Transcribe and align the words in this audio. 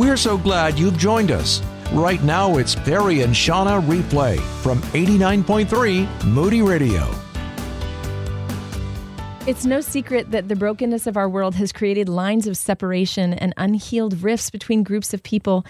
We're 0.00 0.16
so 0.16 0.38
glad 0.38 0.78
you've 0.78 0.96
joined 0.96 1.30
us. 1.30 1.60
Right 1.92 2.22
now, 2.22 2.56
it's 2.56 2.74
Perry 2.74 3.20
and 3.20 3.34
Shauna 3.34 3.86
replay 3.86 4.40
from 4.62 4.80
89.3 4.94 6.24
Moody 6.24 6.62
Radio. 6.62 7.06
It's 9.46 9.66
no 9.66 9.82
secret 9.82 10.30
that 10.30 10.48
the 10.48 10.56
brokenness 10.56 11.06
of 11.06 11.18
our 11.18 11.28
world 11.28 11.54
has 11.56 11.70
created 11.70 12.08
lines 12.08 12.46
of 12.46 12.56
separation 12.56 13.34
and 13.34 13.52
unhealed 13.58 14.22
rifts 14.22 14.48
between 14.48 14.84
groups 14.84 15.12
of 15.12 15.22
people, 15.22 15.66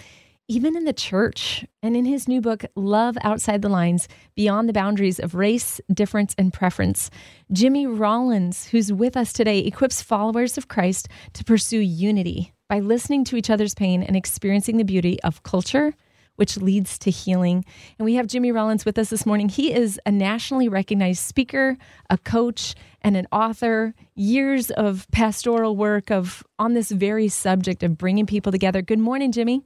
even 0.47 0.77
in 0.77 0.85
the 0.85 0.93
church. 0.93 1.65
And 1.83 1.97
in 1.97 2.05
his 2.05 2.29
new 2.29 2.39
book, 2.39 2.63
Love 2.77 3.17
Outside 3.23 3.61
the 3.61 3.67
Lines 3.67 4.07
Beyond 4.35 4.69
the 4.69 4.73
Boundaries 4.73 5.19
of 5.19 5.35
Race, 5.35 5.81
Difference, 5.93 6.33
and 6.37 6.53
Preference, 6.53 7.11
Jimmy 7.51 7.85
Rollins, 7.85 8.67
who's 8.67 8.93
with 8.93 9.17
us 9.17 9.33
today, 9.33 9.59
equips 9.59 10.01
followers 10.01 10.57
of 10.57 10.69
Christ 10.69 11.09
to 11.33 11.43
pursue 11.43 11.79
unity 11.79 12.53
by 12.71 12.79
listening 12.79 13.25
to 13.25 13.35
each 13.35 13.49
other's 13.49 13.75
pain 13.75 14.01
and 14.01 14.15
experiencing 14.15 14.77
the 14.77 14.85
beauty 14.85 15.21
of 15.23 15.43
culture 15.43 15.93
which 16.37 16.55
leads 16.55 16.97
to 16.97 17.11
healing. 17.11 17.65
And 17.99 18.05
we 18.05 18.15
have 18.15 18.27
Jimmy 18.27 18.53
Rollins 18.53 18.85
with 18.85 18.97
us 18.97 19.09
this 19.09 19.25
morning. 19.25 19.49
He 19.49 19.73
is 19.73 19.99
a 20.05 20.11
nationally 20.11 20.69
recognized 20.69 21.19
speaker, 21.19 21.77
a 22.09 22.17
coach, 22.17 22.73
and 23.01 23.17
an 23.17 23.27
author. 23.29 23.93
Years 24.15 24.71
of 24.71 25.05
pastoral 25.11 25.75
work 25.75 26.09
of 26.09 26.43
on 26.57 26.73
this 26.73 26.89
very 26.89 27.27
subject 27.27 27.83
of 27.83 27.97
bringing 27.97 28.25
people 28.25 28.53
together. 28.53 28.81
Good 28.81 28.99
morning, 28.99 29.33
Jimmy. 29.33 29.63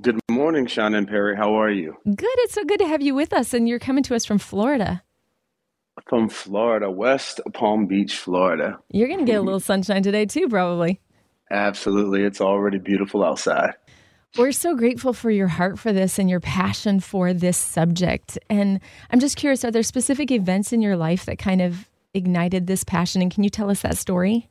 Good 0.00 0.20
morning, 0.30 0.66
Sean 0.68 0.94
and 0.94 1.08
Perry. 1.08 1.36
How 1.36 1.60
are 1.60 1.70
you? 1.70 1.96
Good. 2.04 2.38
It's 2.38 2.54
so 2.54 2.64
good 2.64 2.78
to 2.78 2.86
have 2.86 3.02
you 3.02 3.16
with 3.16 3.32
us. 3.32 3.52
And 3.52 3.68
you're 3.68 3.80
coming 3.80 4.04
to 4.04 4.14
us 4.14 4.24
from 4.24 4.38
Florida. 4.38 5.02
From 6.08 6.28
Florida, 6.28 6.88
West 6.90 7.40
Palm 7.52 7.86
Beach, 7.86 8.16
Florida. 8.16 8.78
You're 8.90 9.08
going 9.08 9.20
to 9.20 9.26
get 9.26 9.40
a 9.40 9.42
little 9.42 9.60
sunshine 9.60 10.04
today, 10.04 10.26
too, 10.26 10.48
probably. 10.48 11.00
Absolutely. 11.50 12.22
It's 12.22 12.40
already 12.40 12.78
beautiful 12.78 13.24
outside. 13.24 13.74
We're 14.36 14.52
so 14.52 14.74
grateful 14.74 15.12
for 15.12 15.30
your 15.30 15.46
heart 15.46 15.78
for 15.78 15.92
this 15.92 16.18
and 16.18 16.28
your 16.28 16.40
passion 16.40 16.98
for 16.98 17.32
this 17.32 17.56
subject. 17.56 18.36
And 18.50 18.80
I'm 19.10 19.20
just 19.20 19.36
curious 19.36 19.64
are 19.64 19.70
there 19.70 19.84
specific 19.84 20.32
events 20.32 20.72
in 20.72 20.82
your 20.82 20.96
life 20.96 21.26
that 21.26 21.38
kind 21.38 21.62
of 21.62 21.88
ignited 22.14 22.66
this 22.66 22.82
passion? 22.82 23.22
And 23.22 23.32
can 23.32 23.44
you 23.44 23.50
tell 23.50 23.70
us 23.70 23.82
that 23.82 23.96
story? 23.96 24.48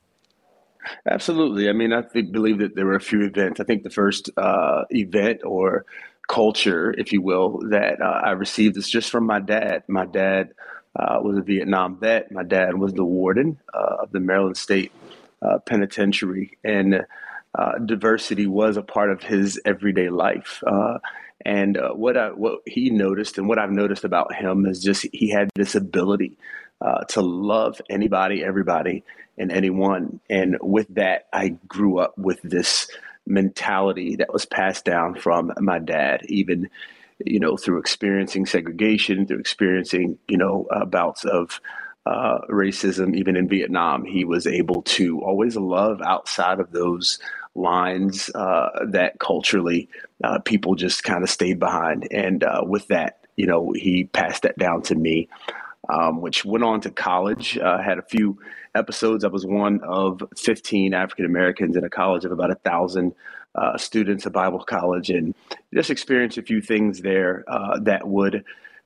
Absolutely. 1.09 1.69
I 1.69 1.73
mean, 1.73 1.91
I 1.91 2.01
think, 2.01 2.31
believe 2.31 2.59
that 2.59 2.75
there 2.75 2.85
were 2.85 2.95
a 2.95 3.01
few 3.01 3.21
events. 3.23 3.59
I 3.59 3.63
think 3.63 3.83
the 3.83 3.89
first 3.89 4.29
uh, 4.37 4.83
event 4.89 5.41
or 5.43 5.85
culture, 6.29 6.93
if 6.97 7.11
you 7.11 7.21
will, 7.21 7.59
that 7.69 8.01
uh, 8.01 8.21
I 8.23 8.31
received 8.31 8.77
is 8.77 8.89
just 8.89 9.09
from 9.09 9.25
my 9.25 9.39
dad. 9.39 9.83
My 9.87 10.05
dad 10.05 10.53
uh, 10.95 11.19
was 11.21 11.37
a 11.37 11.41
Vietnam 11.41 11.97
vet. 11.99 12.31
My 12.31 12.43
dad 12.43 12.77
was 12.77 12.93
the 12.93 13.05
warden 13.05 13.59
uh, 13.73 13.97
of 14.03 14.11
the 14.11 14.19
Maryland 14.19 14.57
State 14.57 14.91
uh, 15.43 15.59
Penitentiary. 15.59 16.57
And 16.63 17.05
uh, 17.57 17.77
diversity 17.85 18.47
was 18.47 18.77
a 18.77 18.81
part 18.81 19.11
of 19.11 19.21
his 19.21 19.59
everyday 19.65 20.09
life. 20.09 20.63
Uh, 20.65 20.99
and 21.45 21.77
uh, 21.77 21.89
what 21.89 22.17
I, 22.17 22.29
what 22.29 22.61
he 22.65 22.89
noticed 22.89 23.37
and 23.37 23.47
what 23.47 23.59
I've 23.59 23.71
noticed 23.71 24.03
about 24.03 24.33
him 24.33 24.65
is 24.65 24.81
just 24.81 25.05
he 25.11 25.29
had 25.29 25.49
this 25.55 25.75
ability 25.75 26.37
uh, 26.81 27.03
to 27.09 27.21
love 27.21 27.81
anybody, 27.89 28.43
everybody, 28.43 29.03
and 29.37 29.51
anyone. 29.51 30.19
And 30.29 30.57
with 30.61 30.87
that, 30.95 31.27
I 31.33 31.57
grew 31.67 31.99
up 31.99 32.17
with 32.17 32.41
this 32.43 32.89
mentality 33.25 34.17
that 34.17 34.33
was 34.33 34.45
passed 34.45 34.85
down 34.85 35.15
from 35.15 35.53
my 35.59 35.79
dad, 35.79 36.21
even 36.27 36.69
you 37.23 37.39
know 37.39 37.55
through 37.55 37.79
experiencing 37.79 38.45
segregation, 38.45 39.27
through 39.27 39.39
experiencing 39.39 40.17
you 40.27 40.37
know 40.37 40.67
bouts 40.87 41.23
of 41.23 41.59
uh, 42.05 42.39
racism, 42.49 43.15
even 43.15 43.37
in 43.37 43.47
Vietnam, 43.47 44.03
he 44.03 44.25
was 44.25 44.45
able 44.45 44.81
to 44.83 45.21
always 45.21 45.55
love 45.55 46.01
outside 46.01 46.59
of 46.59 46.71
those 46.71 47.19
lines 47.55 48.29
uh, 48.35 48.69
that 48.89 49.19
culturally 49.19 49.87
uh, 50.23 50.39
people 50.39 50.75
just 50.75 51.03
kind 51.03 51.23
of 51.23 51.29
stayed 51.29 51.59
behind. 51.59 52.07
And 52.11 52.43
uh, 52.43 52.61
with 52.63 52.87
that, 52.87 53.19
you 53.35 53.47
know, 53.47 53.71
he 53.71 54.05
passed 54.05 54.43
that 54.43 54.57
down 54.57 54.81
to 54.83 54.95
me, 54.95 55.29
um, 55.89 56.21
which 56.21 56.43
went 56.43 56.63
on 56.63 56.81
to 56.81 56.91
college. 56.91 57.57
Uh, 57.57 57.81
had 57.81 57.99
a 57.99 58.03
few 58.03 58.37
episodes. 58.75 59.23
I 59.23 59.27
was 59.27 59.45
one 59.45 59.79
of 59.83 60.21
15 60.37 60.93
African 60.93 61.25
Americans 61.25 61.75
in 61.75 61.83
a 61.83 61.89
college 61.89 62.25
of 62.25 62.31
about 62.31 62.51
a 62.51 62.55
thousand 62.55 63.13
uh, 63.55 63.77
students, 63.77 64.25
a 64.25 64.29
Bible 64.29 64.59
college, 64.63 65.09
and 65.09 65.35
just 65.73 65.89
experienced 65.89 66.37
a 66.37 66.41
few 66.41 66.61
things 66.61 67.01
there 67.01 67.43
uh, 67.47 67.79
that 67.79 68.07
would 68.07 68.43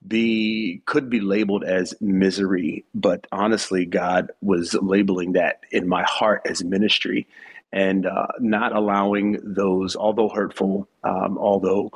be 0.07 0.81
could 0.85 1.09
be 1.09 1.19
labeled 1.19 1.63
as 1.63 1.93
misery 2.01 2.85
but 2.95 3.27
honestly 3.31 3.85
god 3.85 4.31
was 4.41 4.73
labeling 4.75 5.33
that 5.33 5.61
in 5.71 5.87
my 5.87 6.03
heart 6.03 6.41
as 6.45 6.63
ministry 6.63 7.27
and 7.71 8.05
uh, 8.05 8.27
not 8.39 8.75
allowing 8.75 9.39
those, 9.43 9.95
although 9.95 10.29
hurtful, 10.29 10.87
um, 11.03 11.37
although 11.37 11.91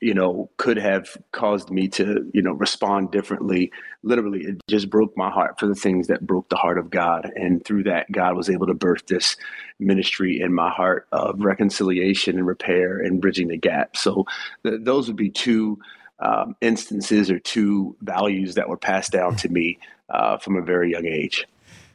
you 0.00 0.14
know 0.14 0.50
could 0.58 0.76
have 0.76 1.16
caused 1.32 1.70
me 1.70 1.88
to 1.88 2.30
you 2.32 2.42
know 2.42 2.52
respond 2.52 3.10
differently. 3.10 3.72
Literally, 4.02 4.44
it 4.44 4.60
just 4.68 4.88
broke 4.90 5.16
my 5.16 5.30
heart 5.30 5.58
for 5.58 5.66
the 5.66 5.74
things 5.74 6.06
that 6.06 6.26
broke 6.26 6.48
the 6.48 6.56
heart 6.56 6.78
of 6.78 6.90
God, 6.90 7.30
and 7.34 7.64
through 7.64 7.84
that, 7.84 8.10
God 8.12 8.36
was 8.36 8.48
able 8.48 8.66
to 8.68 8.74
birth 8.74 9.06
this 9.06 9.36
ministry 9.80 10.40
in 10.40 10.54
my 10.54 10.70
heart 10.70 11.06
of 11.12 11.40
reconciliation 11.40 12.38
and 12.38 12.46
repair 12.46 12.98
and 12.98 13.20
bridging 13.20 13.48
the 13.48 13.56
gap. 13.58 13.96
So 13.96 14.24
th- 14.64 14.80
those 14.82 15.08
would 15.08 15.16
be 15.16 15.30
two. 15.30 15.78
Um, 16.18 16.56
instances 16.62 17.30
or 17.30 17.38
two 17.38 17.94
values 18.00 18.54
that 18.54 18.70
were 18.70 18.78
passed 18.78 19.12
down 19.12 19.36
to 19.36 19.50
me 19.50 19.78
uh, 20.08 20.38
from 20.38 20.56
a 20.56 20.62
very 20.62 20.90
young 20.92 21.04
age. 21.04 21.46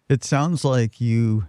It 0.09 0.23
sounds 0.23 0.63
like 0.63 1.01
you 1.01 1.45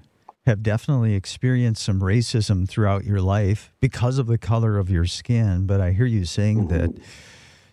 have 0.47 0.63
definitely 0.63 1.15
experienced 1.15 1.83
some 1.83 2.01
racism 2.01 2.69
throughout 2.69 3.05
your 3.05 3.21
life 3.21 3.73
because 3.81 4.19
of 4.19 4.27
the 4.27 4.39
color 4.39 4.79
of 4.79 4.91
your 4.91 5.05
skin, 5.05 5.67
but 5.67 5.81
I 5.81 5.93
hear 5.93 6.07
you 6.07 6.25
saying 6.25 6.69
that 6.69 6.91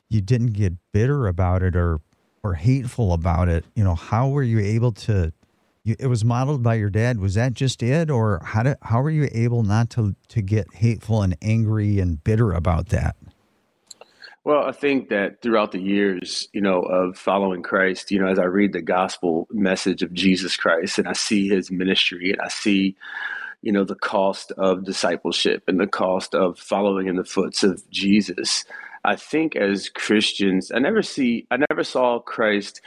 you 0.10 0.22
didn't 0.22 0.54
get 0.54 0.74
bitter 0.92 1.28
about 1.28 1.64
it 1.64 1.76
or 1.76 2.02
or 2.42 2.54
hateful 2.54 3.12
about 3.12 3.50
it. 3.50 3.66
You 3.76 3.84
know, 3.84 3.96
how 3.96 4.30
were 4.30 4.44
you 4.44 4.60
able 4.60 4.92
to 4.94 5.34
you, 5.84 5.96
it 6.00 6.08
was 6.08 6.24
modeled 6.24 6.62
by 6.62 6.76
your 6.76 6.90
dad. 6.90 7.20
Was 7.20 7.36
that 7.36 7.54
just 7.54 7.82
it 7.82 8.10
or 8.10 8.42
how 8.44 8.64
did, 8.64 8.78
how 8.82 9.02
were 9.02 9.10
you 9.10 9.30
able 9.32 9.64
not 9.64 9.90
to 9.92 10.16
to 10.30 10.42
get 10.42 10.74
hateful 10.76 11.22
and 11.22 11.36
angry 11.42 12.00
and 12.00 12.24
bitter 12.24 12.54
about 12.54 12.90
that? 12.90 13.16
Well, 14.46 14.64
I 14.66 14.72
think 14.72 15.10
that 15.10 15.42
throughout 15.42 15.74
the 15.74 15.82
years, 15.82 16.48
you 16.54 16.62
know, 16.62 16.80
of 16.82 17.18
following 17.18 17.62
Christ, 17.62 18.10
you 18.10 18.20
know, 18.20 18.28
as 18.28 18.40
I 18.40 18.46
read 18.46 18.74
the 18.74 18.82
gospel 18.82 19.48
message 19.52 20.02
of 20.02 20.14
Jesus 20.14 20.56
Christ 20.56 20.98
and 20.98 21.08
I 21.08 21.14
see 21.14 21.50
his 21.50 21.70
ministry 21.70 22.32
and 22.32 22.42
I 22.42 22.48
see, 22.48 22.96
you 23.62 23.72
know, 23.72 23.84
the 23.84 23.96
cost 23.96 24.52
of 24.54 24.86
discipleship 24.86 25.64
and 25.68 25.80
the 25.80 25.88
cost 25.88 26.34
of 26.34 26.58
following 26.58 27.08
in 27.08 27.18
the 27.18 27.26
foots 27.26 27.64
of 27.64 27.88
Jesus, 27.90 28.64
I 29.04 29.18
think 29.18 29.56
as 29.58 29.90
Christians, 29.90 30.72
I 30.74 30.80
never 30.80 31.02
see, 31.02 31.46
I 31.52 31.58
never 31.70 31.84
saw 31.84 32.20
Christ, 32.20 32.82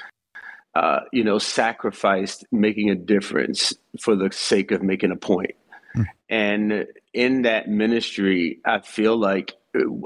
uh, 0.75 1.01
you 1.13 1.23
know, 1.23 1.39
sacrificed 1.39 2.47
making 2.51 2.89
a 2.89 2.95
difference 2.95 3.75
for 4.01 4.17
the 4.17 4.31
sake 4.33 4.71
of 4.71 4.83
making 4.83 5.11
a 5.11 5.17
point. 5.17 5.55
Mm. 5.95 6.07
And 6.31 6.87
in 7.13 7.43
that 7.43 7.69
ministry, 7.69 8.59
I 8.65 8.81
feel 8.81 9.19
like 9.19 9.55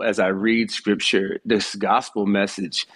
as 0.04 0.19
I 0.19 0.28
read 0.28 0.71
scripture, 0.71 1.41
this 1.44 1.75
gospel 1.75 2.27
message 2.27 2.87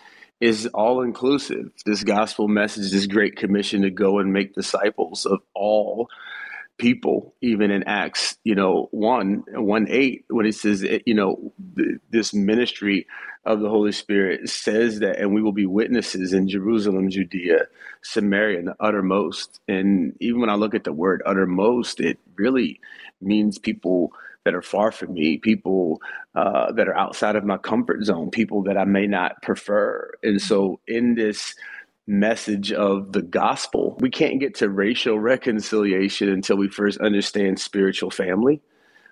is 0.40 0.66
all 0.68 1.02
inclusive. 1.02 1.70
This 1.84 2.02
gospel 2.02 2.48
message, 2.48 2.90
this 2.90 3.06
great 3.06 3.36
commission 3.36 3.82
to 3.82 3.90
go 3.90 4.18
and 4.18 4.32
make 4.32 4.54
disciples 4.54 5.26
of 5.26 5.40
all 5.54 6.08
people, 6.78 7.34
even 7.42 7.70
in 7.70 7.82
Acts, 7.84 8.38
you 8.42 8.54
know, 8.54 8.88
1, 8.92 9.44
1 9.48 9.86
8, 9.88 10.24
when 10.30 10.46
it 10.46 10.54
says, 10.54 10.84
you 11.04 11.14
know, 11.14 11.52
this 12.10 12.32
ministry 12.32 13.06
of 13.44 13.60
the 13.60 13.68
Holy 13.68 13.92
Spirit 13.92 14.48
says 14.48 15.00
that, 15.00 15.18
and 15.18 15.34
we 15.34 15.42
will 15.42 15.52
be 15.52 15.66
witnesses 15.66 16.32
in 16.32 16.48
Jerusalem, 16.48 17.10
Judea, 17.10 17.66
Samaria, 18.02 18.58
and 18.58 18.68
the 18.68 18.76
uttermost. 18.80 19.60
And 19.68 20.16
even 20.20 20.40
when 20.40 20.50
I 20.50 20.54
look 20.54 20.74
at 20.74 20.84
the 20.84 20.92
word 20.92 21.22
uttermost, 21.26 22.00
it 22.00 22.18
really 22.36 22.80
means 23.20 23.58
people 23.58 24.12
that 24.44 24.54
are 24.54 24.62
far 24.62 24.90
from 24.90 25.14
me, 25.14 25.38
people 25.38 26.00
uh, 26.34 26.72
that 26.72 26.88
are 26.88 26.96
outside 26.96 27.36
of 27.36 27.44
my 27.44 27.58
comfort 27.58 28.04
zone, 28.04 28.30
people 28.30 28.62
that 28.64 28.76
I 28.76 28.84
may 28.84 29.06
not 29.06 29.42
prefer. 29.42 30.10
And 30.22 30.40
so, 30.40 30.80
in 30.86 31.14
this 31.14 31.54
message 32.06 32.72
of 32.72 33.12
the 33.12 33.22
gospel, 33.22 33.96
we 34.00 34.10
can't 34.10 34.40
get 34.40 34.54
to 34.56 34.68
racial 34.68 35.18
reconciliation 35.18 36.28
until 36.28 36.56
we 36.56 36.68
first 36.68 36.98
understand 37.00 37.60
spiritual 37.60 38.10
family 38.10 38.62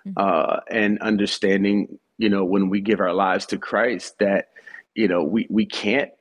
mm-hmm. 0.05 0.13
uh, 0.17 0.61
and 0.69 0.99
understanding, 0.99 1.99
you 2.17 2.29
know, 2.29 2.43
when 2.43 2.69
we 2.69 2.81
give 2.81 2.99
our 2.99 3.13
lives 3.13 3.45
to 3.47 3.57
Christ, 3.57 4.17
that, 4.19 4.49
you 4.95 5.07
know, 5.07 5.23
we, 5.23 5.47
we 5.49 5.65
can't 5.65 6.11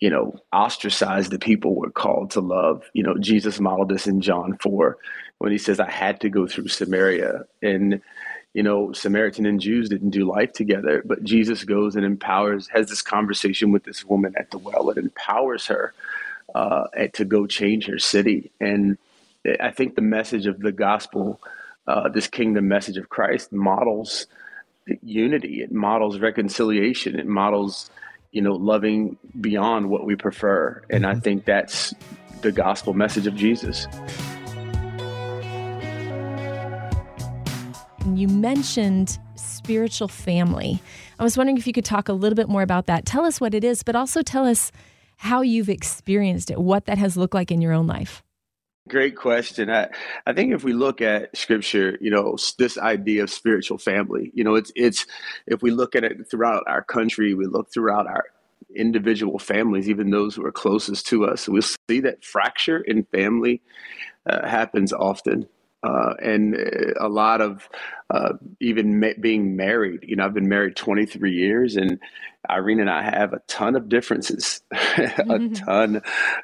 you 0.00 0.08
know, 0.08 0.34
ostracize 0.50 1.28
the 1.28 1.38
people 1.38 1.74
we're 1.74 1.90
called 1.90 2.30
to 2.30 2.40
love. 2.40 2.84
You 2.94 3.02
know, 3.02 3.18
Jesus 3.18 3.60
modeled 3.60 3.90
this 3.90 4.06
in 4.06 4.22
John 4.22 4.56
4 4.62 4.96
when 5.36 5.52
he 5.52 5.58
says, 5.58 5.78
I 5.78 5.90
had 5.90 6.22
to 6.22 6.30
go 6.30 6.46
through 6.46 6.68
Samaria. 6.68 7.42
And, 7.60 8.00
you 8.52 8.62
know, 8.62 8.92
Samaritan 8.92 9.46
and 9.46 9.60
Jews 9.60 9.88
didn't 9.88 10.10
do 10.10 10.24
life 10.24 10.52
together, 10.52 11.02
but 11.04 11.22
Jesus 11.22 11.64
goes 11.64 11.94
and 11.94 12.04
empowers, 12.04 12.68
has 12.68 12.88
this 12.88 13.02
conversation 13.02 13.70
with 13.70 13.84
this 13.84 14.04
woman 14.04 14.34
at 14.36 14.50
the 14.50 14.58
well. 14.58 14.90
It 14.90 14.98
empowers 14.98 15.66
her 15.66 15.94
uh, 16.54 16.86
to 17.14 17.24
go 17.24 17.46
change 17.46 17.86
her 17.86 17.98
city. 17.98 18.50
And 18.60 18.98
I 19.60 19.70
think 19.70 19.94
the 19.94 20.02
message 20.02 20.46
of 20.46 20.60
the 20.60 20.72
gospel, 20.72 21.40
uh, 21.86 22.08
this 22.08 22.26
kingdom 22.26 22.66
message 22.66 22.96
of 22.96 23.08
Christ, 23.08 23.52
models 23.52 24.26
unity. 25.02 25.62
It 25.62 25.72
models 25.72 26.18
reconciliation. 26.18 27.18
It 27.18 27.26
models, 27.26 27.90
you 28.32 28.42
know, 28.42 28.54
loving 28.54 29.16
beyond 29.40 29.90
what 29.90 30.04
we 30.04 30.16
prefer. 30.16 30.82
And 30.90 31.06
I 31.06 31.12
mm-hmm. 31.12 31.20
think 31.20 31.44
that's 31.44 31.94
the 32.42 32.52
gospel 32.52 32.94
message 32.94 33.26
of 33.26 33.34
Jesus. 33.36 33.86
You 38.16 38.28
mentioned 38.28 39.18
spiritual 39.36 40.08
family. 40.08 40.82
I 41.18 41.22
was 41.22 41.36
wondering 41.36 41.56
if 41.56 41.66
you 41.66 41.72
could 41.72 41.84
talk 41.84 42.08
a 42.08 42.12
little 42.12 42.36
bit 42.36 42.48
more 42.48 42.62
about 42.62 42.86
that. 42.86 43.06
Tell 43.06 43.24
us 43.24 43.40
what 43.40 43.54
it 43.54 43.64
is, 43.64 43.82
but 43.82 43.96
also 43.96 44.22
tell 44.22 44.46
us 44.46 44.72
how 45.16 45.42
you've 45.42 45.68
experienced 45.68 46.50
it, 46.50 46.58
what 46.58 46.86
that 46.86 46.98
has 46.98 47.16
looked 47.16 47.34
like 47.34 47.50
in 47.50 47.60
your 47.60 47.72
own 47.72 47.86
life. 47.86 48.22
Great 48.88 49.16
question. 49.16 49.70
I, 49.70 49.88
I 50.26 50.32
think 50.32 50.52
if 50.52 50.64
we 50.64 50.72
look 50.72 51.00
at 51.00 51.36
scripture, 51.36 51.98
you 52.00 52.10
know, 52.10 52.36
this 52.58 52.78
idea 52.78 53.22
of 53.22 53.30
spiritual 53.30 53.78
family, 53.78 54.32
you 54.34 54.42
know, 54.42 54.54
it's 54.54 54.72
it's 54.74 55.06
if 55.46 55.62
we 55.62 55.70
look 55.70 55.94
at 55.94 56.02
it 56.02 56.28
throughout 56.30 56.64
our 56.66 56.82
country, 56.82 57.34
we 57.34 57.46
look 57.46 57.72
throughout 57.72 58.06
our 58.06 58.24
individual 58.74 59.38
families, 59.38 59.88
even 59.88 60.10
those 60.10 60.34
who 60.34 60.44
are 60.44 60.52
closest 60.52 61.06
to 61.08 61.24
us, 61.24 61.48
we'll 61.48 61.62
see 61.62 62.00
that 62.00 62.24
fracture 62.24 62.78
in 62.78 63.04
family 63.04 63.60
uh, 64.26 64.46
happens 64.48 64.92
often 64.92 65.46
uh, 65.82 66.14
and 66.22 66.54
a 66.98 67.08
lot 67.08 67.40
of 67.40 67.68
uh, 68.10 68.34
even 68.60 69.00
ma- 69.00 69.18
being 69.18 69.56
married. 69.56 70.04
You 70.06 70.16
know, 70.16 70.24
I've 70.24 70.34
been 70.34 70.48
married 70.48 70.76
23 70.76 71.32
years, 71.32 71.76
and 71.76 71.98
Irene 72.48 72.80
and 72.80 72.90
I 72.90 73.02
have 73.02 73.32
a 73.32 73.40
ton 73.46 73.76
of 73.76 73.88
differences, 73.88 74.62
a 74.72 74.76
mm-hmm. 74.76 75.52
ton 75.54 76.02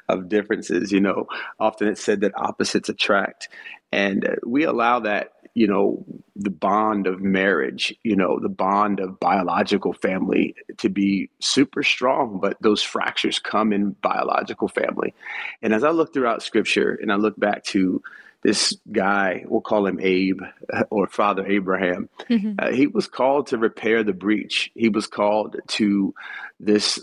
of 0.09 0.29
differences. 0.29 0.91
You 0.91 1.01
know, 1.01 1.27
often 1.59 1.87
it's 1.87 2.03
said 2.03 2.21
that 2.21 2.37
opposites 2.37 2.89
attract, 2.89 3.49
and 3.91 4.25
uh, 4.25 4.35
we 4.45 4.63
allow 4.63 5.01
that. 5.01 5.33
You 5.57 5.67
know, 5.67 6.05
the 6.35 6.51
bond 6.51 7.07
of 7.07 7.19
marriage, 7.19 7.83
you 8.03 8.15
know, 8.15 8.39
the 8.39 8.55
bond 8.67 8.99
of 8.99 9.19
biological 9.19 9.93
family 9.93 10.55
to 10.77 10.89
be 10.89 11.29
super 11.39 11.83
strong, 11.83 12.39
but 12.39 12.61
those 12.61 12.83
fractures 12.83 13.39
come 13.39 13.73
in 13.73 13.95
biological 14.01 14.67
family. 14.67 15.15
And 15.63 15.73
as 15.73 15.83
I 15.83 15.89
look 15.89 16.13
throughout 16.13 16.43
scripture 16.43 16.91
and 17.01 17.11
I 17.11 17.15
look 17.15 17.39
back 17.39 17.63
to 17.65 18.03
this 18.43 18.77
guy, 18.91 19.43
we'll 19.47 19.61
call 19.61 19.87
him 19.87 19.99
Abe 19.99 20.41
or 20.89 21.07
Father 21.07 21.45
Abraham, 21.45 22.07
mm-hmm. 22.29 22.53
uh, 22.59 22.71
he 22.71 22.87
was 22.87 23.07
called 23.07 23.47
to 23.47 23.57
repair 23.57 24.03
the 24.03 24.13
breach. 24.13 24.71
He 24.75 24.89
was 24.89 25.07
called 25.07 25.57
to 25.79 26.13
this 26.59 26.99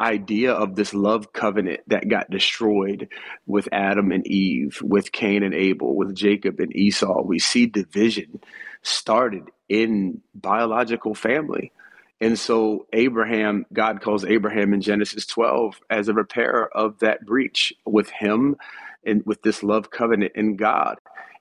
idea 0.00 0.52
of 0.52 0.76
this 0.76 0.94
love 0.94 1.32
covenant 1.32 1.80
that 1.88 2.08
got 2.08 2.30
destroyed 2.30 3.08
with 3.46 3.68
Adam 3.72 4.12
and 4.12 4.26
Eve, 4.26 4.80
with 4.82 5.12
Cain 5.12 5.42
and 5.42 5.54
Abel, 5.54 5.96
with 5.96 6.14
Jacob 6.14 6.60
and 6.60 6.74
Esau. 6.74 7.22
We 7.22 7.38
see 7.38 7.66
division 7.66 8.40
started 8.82 9.44
in 9.68 10.20
biological 10.34 11.14
family. 11.14 11.72
And 12.20 12.38
so 12.38 12.86
Abraham, 12.92 13.64
God 13.72 14.00
calls 14.00 14.24
Abraham 14.24 14.72
in 14.72 14.80
Genesis 14.80 15.26
12 15.26 15.80
as 15.90 16.08
a 16.08 16.14
repairer 16.14 16.68
of 16.74 16.98
that 17.00 17.24
breach 17.24 17.72
with 17.84 18.10
him 18.10 18.56
and 19.04 19.22
with 19.24 19.42
this 19.42 19.62
love 19.62 19.90
covenant 19.90 20.32
in 20.34 20.56
God. 20.56 20.98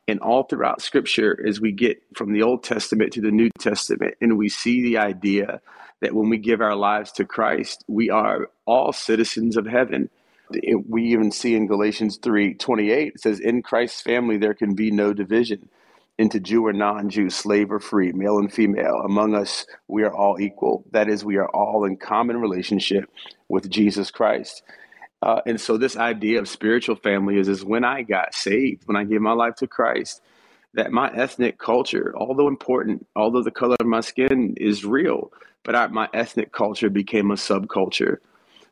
And 0.08 0.20
all 0.22 0.44
throughout 0.44 0.82
scripture, 0.82 1.38
as 1.46 1.60
we 1.60 1.74
get 1.74 2.02
from 2.16 2.32
the 2.32 2.42
Old 2.42 2.64
Testament 2.64 3.12
to 3.14 3.22
the 3.22 3.32
New 3.32 3.50
Testament, 3.60 4.16
and 4.22 4.38
we 4.38 4.48
see 4.48 4.82
the 4.82 4.98
idea 4.98 5.62
that 6.02 6.14
when 6.14 6.30
we 6.30 6.38
give 6.38 6.62
our 6.62 6.76
lives 6.76 7.12
to 7.14 7.26
Christ, 7.26 7.84
we 7.88 8.10
are 8.10 8.50
all 8.66 8.94
citizens 8.94 9.58
of 9.58 9.66
heaven. 9.66 10.10
We 10.88 11.04
even 11.12 11.32
see 11.32 11.56
in 11.56 11.68
Galatians 11.68 12.18
3 12.18 12.54
28, 12.54 13.14
it 13.16 13.20
says, 13.20 13.40
In 13.42 13.62
Christ's 13.62 14.02
family, 14.02 14.38
there 14.38 14.54
can 14.54 14.76
be 14.76 14.92
no 14.92 15.14
division 15.14 15.68
into 16.18 16.40
Jew 16.40 16.66
or 16.66 16.74
non 16.74 17.10
Jew, 17.10 17.30
slave 17.30 17.72
or 17.72 17.80
free, 17.80 18.12
male 18.12 18.38
and 18.38 18.52
female. 18.52 19.02
Among 19.04 19.36
us, 19.36 19.66
we 19.88 20.04
are 20.04 20.14
all 20.14 20.40
equal. 20.40 20.84
That 20.92 21.10
is, 21.10 21.24
we 21.24 21.38
are 21.38 21.50
all 21.50 21.86
in 21.86 21.98
common 21.98 22.38
relationship 22.38 23.10
with 23.48 23.70
Jesus 23.70 24.10
Christ. 24.12 24.64
Uh, 25.22 25.42
and 25.46 25.60
so 25.60 25.78
this 25.78 25.98
idea 25.98 26.40
of 26.40 26.48
spiritual 26.48 26.96
family 26.96 27.38
is 27.38 27.48
is 27.48 27.66
when 27.66 27.84
I 27.84 28.04
got 28.04 28.34
saved, 28.34 28.84
when 28.86 28.96
I 28.96 29.04
gave 29.04 29.22
my 29.22 29.34
life 29.34 29.56
to 29.56 29.68
Christ, 29.68 30.22
that 30.74 30.92
my 30.92 31.12
ethnic 31.14 31.58
culture, 31.58 32.14
although 32.16 32.48
important, 32.48 33.06
although 33.16 33.42
the 33.42 33.52
color 33.52 33.76
of 33.80 33.88
my 33.88 34.02
skin 34.02 34.54
is 34.58 34.86
real, 34.86 35.32
but 35.64 35.76
I, 35.76 35.88
my 35.88 36.08
ethnic 36.14 36.52
culture 36.52 36.90
became 36.90 37.32
a 37.32 37.36
subculture 37.36 38.18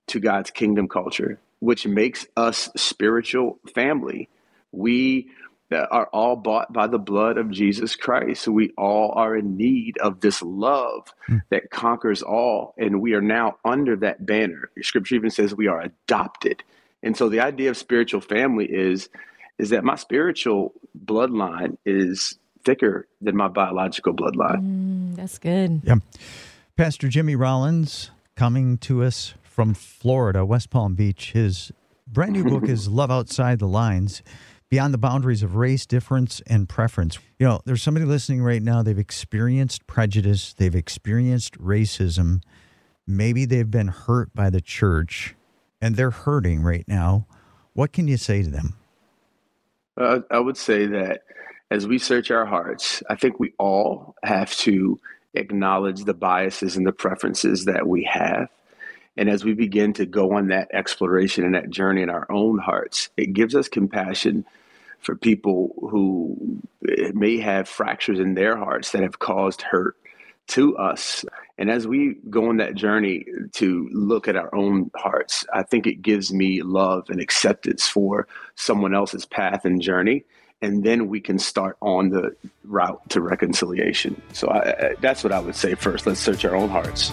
to 0.07 0.19
God's 0.19 0.51
kingdom 0.51 0.87
culture, 0.87 1.39
which 1.59 1.87
makes 1.87 2.27
us 2.37 2.69
spiritual 2.75 3.59
family. 3.73 4.29
We 4.71 5.29
that 5.69 5.87
are 5.91 6.07
all 6.13 6.35
bought 6.35 6.71
by 6.71 6.87
the 6.87 6.99
blood 6.99 7.37
of 7.37 7.49
Jesus 7.49 7.95
Christ. 7.95 8.43
So 8.43 8.51
we 8.51 8.71
all 8.77 9.11
are 9.15 9.35
in 9.35 9.57
need 9.57 9.97
of 9.97 10.21
this 10.21 10.41
love 10.41 11.11
mm. 11.27 11.41
that 11.49 11.71
conquers 11.71 12.21
all. 12.21 12.75
And 12.77 13.01
we 13.01 13.13
are 13.13 13.21
now 13.21 13.57
under 13.65 13.95
that 13.97 14.25
banner. 14.25 14.69
Scripture 14.81 15.15
even 15.15 15.31
says 15.31 15.55
we 15.55 15.67
are 15.67 15.81
adopted. 15.81 16.63
And 17.01 17.17
so 17.17 17.29
the 17.29 17.39
idea 17.39 17.69
of 17.69 17.77
spiritual 17.77 18.21
family 18.21 18.65
is 18.65 19.09
is 19.57 19.69
that 19.69 19.85
my 19.85 19.95
spiritual 19.95 20.73
bloodline 21.05 21.77
is 21.85 22.37
thicker 22.65 23.07
than 23.21 23.37
my 23.37 23.47
biological 23.47 24.13
bloodline. 24.13 24.59
Mm, 24.59 25.15
that's 25.15 25.37
good. 25.37 25.81
Yeah. 25.85 25.95
Pastor 26.75 27.07
Jimmy 27.07 27.37
Rollins 27.37 28.11
coming 28.35 28.77
to 28.79 29.01
us 29.01 29.33
from 29.43 29.73
Florida, 29.73 30.45
West 30.45 30.69
Palm 30.71 30.95
Beach. 30.95 31.31
His 31.31 31.71
brand 32.05 32.33
new 32.33 32.43
book 32.43 32.63
is 32.67 32.89
Love 32.89 33.11
Outside 33.11 33.59
the 33.59 33.67
Lines 33.67 34.21
beyond 34.69 34.93
the 34.93 34.97
boundaries 34.97 35.43
of 35.43 35.55
race, 35.55 35.85
difference, 35.85 36.41
and 36.47 36.67
preference. 36.67 37.19
You 37.39 37.47
know, 37.47 37.61
there's 37.65 37.83
somebody 37.83 38.05
listening 38.05 38.41
right 38.41 38.61
now, 38.61 38.81
they've 38.81 38.97
experienced 38.97 39.87
prejudice, 39.87 40.53
they've 40.53 40.75
experienced 40.75 41.57
racism, 41.59 42.41
maybe 43.07 43.45
they've 43.45 43.69
been 43.69 43.89
hurt 43.89 44.33
by 44.33 44.49
the 44.49 44.61
church, 44.61 45.35
and 45.81 45.95
they're 45.95 46.11
hurting 46.11 46.61
right 46.61 46.85
now. 46.87 47.27
What 47.73 47.93
can 47.93 48.07
you 48.07 48.17
say 48.17 48.41
to 48.41 48.49
them? 48.49 48.73
Uh, 49.97 50.19
I 50.31 50.39
would 50.39 50.57
say 50.57 50.85
that 50.87 51.21
as 51.71 51.87
we 51.87 51.97
search 51.97 52.31
our 52.31 52.45
hearts, 52.45 53.01
I 53.09 53.15
think 53.15 53.39
we 53.39 53.53
all 53.57 54.15
have 54.23 54.53
to 54.57 54.99
acknowledge 55.33 56.03
the 56.03 56.13
biases 56.13 56.77
and 56.77 56.85
the 56.85 56.91
preferences 56.91 57.65
that 57.65 57.87
we 57.87 58.03
have. 58.03 58.49
And 59.17 59.29
as 59.29 59.45
we 59.45 59.53
begin 59.53 59.93
to 59.93 60.05
go 60.05 60.33
on 60.33 60.47
that 60.47 60.69
exploration 60.73 61.45
and 61.45 61.55
that 61.55 61.69
journey 61.69 62.01
in 62.01 62.09
our 62.09 62.29
own 62.31 62.57
hearts, 62.57 63.09
it 63.17 63.33
gives 63.33 63.55
us 63.55 63.69
compassion 63.69 64.45
for 64.99 65.15
people 65.15 65.73
who 65.79 66.61
may 67.13 67.37
have 67.37 67.69
fractures 67.69 68.19
in 68.19 68.33
their 68.33 68.57
hearts 68.57 68.91
that 68.91 69.03
have 69.03 69.19
caused 69.19 69.61
hurt 69.61 69.95
to 70.47 70.77
us. 70.77 71.25
And 71.57 71.71
as 71.71 71.87
we 71.87 72.17
go 72.29 72.49
on 72.49 72.57
that 72.57 72.75
journey 72.75 73.25
to 73.53 73.89
look 73.91 74.27
at 74.27 74.35
our 74.35 74.53
own 74.53 74.91
hearts, 74.95 75.45
I 75.53 75.63
think 75.63 75.87
it 75.87 76.01
gives 76.01 76.33
me 76.33 76.61
love 76.61 77.09
and 77.09 77.21
acceptance 77.21 77.87
for 77.87 78.27
someone 78.55 78.93
else's 78.93 79.25
path 79.25 79.65
and 79.65 79.81
journey. 79.81 80.25
And 80.61 80.83
then 80.83 81.07
we 81.07 81.19
can 81.19 81.39
start 81.39 81.77
on 81.81 82.09
the 82.09 82.35
route 82.63 83.01
to 83.09 83.21
reconciliation. 83.21 84.21
So 84.33 84.49
I, 84.49 84.95
that's 85.01 85.23
what 85.23 85.33
I 85.33 85.39
would 85.39 85.55
say 85.55 85.75
first. 85.75 86.07
Let's 86.07 86.19
search 86.19 86.45
our 86.45 86.55
own 86.55 86.69
hearts. 86.69 87.11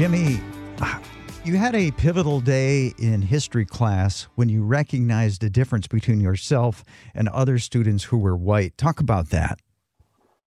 Jimmy, 0.00 0.40
uh, 0.80 0.98
you 1.44 1.58
had 1.58 1.74
a 1.74 1.90
pivotal 1.90 2.40
day 2.40 2.94
in 2.96 3.20
history 3.20 3.66
class 3.66 4.28
when 4.34 4.48
you 4.48 4.64
recognized 4.64 5.42
the 5.42 5.50
difference 5.50 5.86
between 5.86 6.22
yourself 6.22 6.82
and 7.14 7.28
other 7.28 7.58
students 7.58 8.04
who 8.04 8.16
were 8.16 8.34
white. 8.34 8.78
Talk 8.78 8.98
about 8.98 9.28
that. 9.28 9.58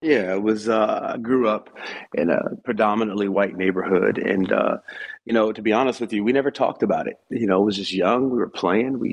Yeah, 0.03 0.33
it 0.33 0.43
was. 0.43 0.67
Uh, 0.67 1.13
I 1.13 1.17
grew 1.17 1.47
up 1.47 1.69
in 2.13 2.29
a 2.29 2.57
predominantly 2.65 3.29
white 3.29 3.55
neighborhood, 3.55 4.17
and 4.17 4.51
uh, 4.51 4.79
you 5.23 5.31
know, 5.31 5.53
to 5.53 5.61
be 5.61 5.71
honest 5.71 6.01
with 6.01 6.11
you, 6.11 6.25
we 6.25 6.33
never 6.33 6.51
talked 6.51 6.83
about 6.83 7.07
it. 7.07 7.21
You 7.29 7.47
know, 7.47 7.61
I 7.61 7.63
was 7.63 7.77
just 7.77 7.93
young. 7.93 8.29
We 8.29 8.37
were 8.37 8.49
playing. 8.49 8.99
We, 8.99 9.11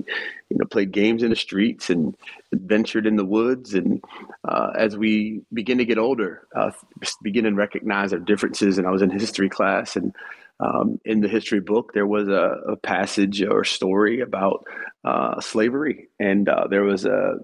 you 0.49 0.59
know, 0.59 0.65
played 0.67 0.91
games 0.91 1.23
in 1.23 1.31
the 1.31 1.37
streets 1.37 1.91
and 1.91 2.17
adventured 2.53 3.07
in 3.07 3.15
the 3.15 3.25
woods. 3.25 3.73
And 3.73 4.03
uh, 4.49 4.73
as 4.77 4.97
we 4.97 5.43
begin 5.53 5.79
to 5.79 5.85
get 5.85 5.97
older, 5.97 6.49
uh, 6.57 6.73
begin 7.23 7.45
to 7.45 7.53
recognize 7.53 8.13
our 8.13 8.19
differences. 8.19 8.77
And 8.77 8.85
I 8.85 8.91
was 8.91 9.03
in 9.03 9.11
history 9.11 9.49
class, 9.49 9.95
and 9.95 10.13
um, 10.61 11.01
in 11.05 11.21
the 11.21 11.29
history 11.29 11.61
book, 11.61 11.93
there 11.95 12.07
was 12.07 12.29
a, 12.29 12.73
a 12.73 12.77
passage 12.77 13.43
or 13.43 13.65
story 13.65 14.21
about 14.21 14.65
uh, 15.05 15.41
slavery, 15.41 16.09
and 16.19 16.49
uh, 16.49 16.67
there 16.69 16.85
was 16.85 17.07
a 17.07 17.39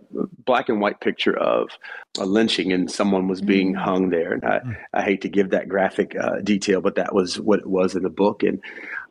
black 0.44 0.68
and 0.68 0.80
white 0.80 1.00
picture 1.00 1.36
of 1.36 1.70
a 2.18 2.26
lynching, 2.26 2.72
and 2.72 2.90
someone 2.90 3.26
was 3.26 3.40
being 3.40 3.74
mm. 3.74 3.78
hung 3.78 4.10
there. 4.10 4.32
And 4.32 4.44
I, 4.44 4.58
mm. 4.58 4.76
I 4.92 5.02
hate 5.02 5.22
to 5.22 5.28
give 5.28 5.50
that 5.50 5.68
graphic 5.68 6.14
uh, 6.14 6.40
detail, 6.42 6.82
but 6.82 6.96
that 6.96 7.14
was 7.14 7.40
what 7.40 7.60
it 7.60 7.66
was 7.66 7.96
in 7.96 8.02
the 8.02 8.10
book, 8.10 8.42
and 8.42 8.60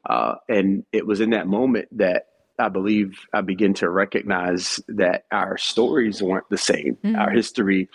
uh, 0.08 0.36
and 0.48 0.86
it 0.92 1.08
was 1.08 1.20
in 1.20 1.32
that 1.32 1.48
moment 1.48 1.88
that 1.98 2.28
I 2.60 2.70
believe 2.70 3.18
I 3.34 3.42
begin 3.42 3.74
to 3.76 3.90
recognize 3.90 4.80
that 4.88 5.26
our 5.32 5.58
stories 5.58 6.22
weren't 6.22 6.50
the 6.50 6.58
same. 6.58 6.98
Mm-hmm. 7.04 7.16
Our 7.16 7.32
history 7.32 7.90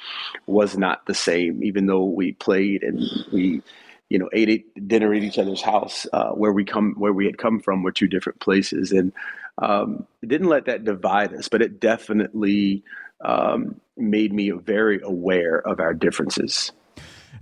was 0.47 0.77
not 0.77 1.07
the 1.07 1.15
same, 1.15 1.63
even 1.63 1.87
though 1.87 2.05
we 2.05 2.33
played 2.33 2.83
and 2.83 3.01
we 3.33 3.63
you 4.11 4.19
know, 4.19 4.29
ate 4.35 4.87
dinner 4.87 5.15
at 5.15 5.23
each 5.23 5.39
other's 5.39 5.63
house. 5.63 6.07
Uh, 6.13 6.33
where 6.33 6.53
we 6.53 6.65
come, 6.65 6.95
where 6.99 7.15
we 7.15 7.25
had 7.25 7.39
come 7.39 7.59
from, 7.59 7.83
were 7.83 7.93
two 7.93 8.09
different 8.09 8.41
places, 8.41 8.93
and 8.93 9.13
um, 9.59 10.07
it 10.23 10.29
didn't 10.29 10.49
let 10.49 10.67
that 10.67 10.85
divide 10.85 11.33
us, 11.33 11.49
but 11.49 11.63
it 11.63 11.81
definitely 11.81 12.83
um, 13.25 13.81
made 13.97 14.33
me 14.33 14.51
very 14.51 15.01
aware 15.03 15.67
of 15.67 15.81
our 15.81 15.95
differences. 15.95 16.73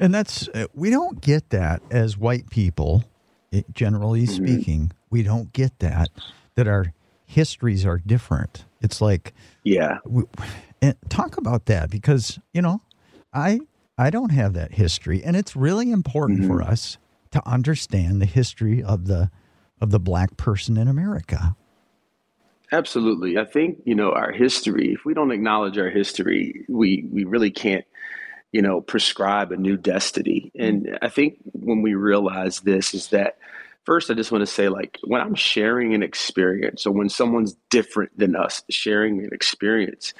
And 0.00 0.14
that's, 0.14 0.48
uh, 0.48 0.66
we 0.74 0.90
don't 0.90 1.20
get 1.20 1.50
that 1.50 1.82
as 1.90 2.16
white 2.16 2.50
people, 2.50 3.04
generally 3.72 4.26
mm-hmm. 4.26 4.46
speaking. 4.46 4.92
We 5.10 5.22
don't 5.22 5.52
get 5.52 5.78
that, 5.78 6.10
that 6.54 6.68
our 6.68 6.92
histories 7.26 7.86
are 7.86 7.98
different. 7.98 8.64
It's 8.80 9.00
like, 9.00 9.32
yeah. 9.64 9.98
We, 10.04 10.24
and 10.82 10.94
talk 11.08 11.36
about 11.36 11.66
that 11.66 11.90
because, 11.90 12.38
you 12.52 12.62
know, 12.62 12.80
I 13.32 13.60
I 13.98 14.10
don't 14.10 14.30
have 14.30 14.54
that 14.54 14.74
history 14.74 15.22
and 15.22 15.36
it's 15.36 15.56
really 15.56 15.90
important 15.90 16.40
mm-hmm. 16.40 16.48
for 16.48 16.62
us 16.62 16.98
to 17.32 17.46
understand 17.46 18.22
the 18.22 18.26
history 18.26 18.82
of 18.82 19.06
the 19.06 19.30
of 19.80 19.90
the 19.90 20.00
black 20.00 20.36
person 20.36 20.76
in 20.76 20.88
America. 20.88 21.56
Absolutely. 22.70 23.38
I 23.38 23.44
think, 23.44 23.78
you 23.84 23.94
know, 23.94 24.12
our 24.12 24.32
history, 24.32 24.92
if 24.92 25.04
we 25.04 25.14
don't 25.14 25.30
acknowledge 25.30 25.78
our 25.78 25.90
history, 25.90 26.64
we 26.68 27.06
we 27.10 27.24
really 27.24 27.50
can't, 27.50 27.84
you 28.52 28.62
know, 28.62 28.80
prescribe 28.80 29.52
a 29.52 29.56
new 29.56 29.76
destiny. 29.76 30.52
And 30.58 30.98
I 31.00 31.08
think 31.08 31.38
when 31.52 31.82
we 31.82 31.94
realize 31.94 32.60
this 32.60 32.94
is 32.94 33.08
that 33.08 33.38
first 33.88 34.10
i 34.10 34.14
just 34.14 34.30
want 34.30 34.42
to 34.42 34.46
say 34.46 34.68
like 34.68 34.98
when 35.04 35.18
i'm 35.22 35.34
sharing 35.34 35.94
an 35.94 36.02
experience 36.02 36.84
or 36.84 36.92
when 36.92 37.08
someone's 37.08 37.56
different 37.70 38.10
than 38.18 38.36
us 38.36 38.62
sharing 38.68 39.18
an 39.20 39.30
experience 39.32 40.12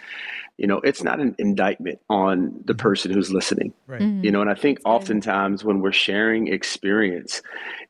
you 0.57 0.67
know 0.67 0.79
it's 0.79 1.03
not 1.03 1.21
an 1.21 1.37
indictment 1.39 2.01
on 2.09 2.63
the 2.65 2.73
mm-hmm. 2.73 2.79
person 2.79 3.13
who's 3.13 3.31
listening 3.31 3.75
right 3.87 4.01
mm-hmm. 4.01 4.25
you 4.25 4.31
know 4.31 4.41
and 4.41 4.49
i 4.49 4.55
think 4.55 4.79
oftentimes 4.87 5.65
when 5.65 5.81
we're 5.81 5.93
sharing 5.93 6.49
experience 6.49 7.43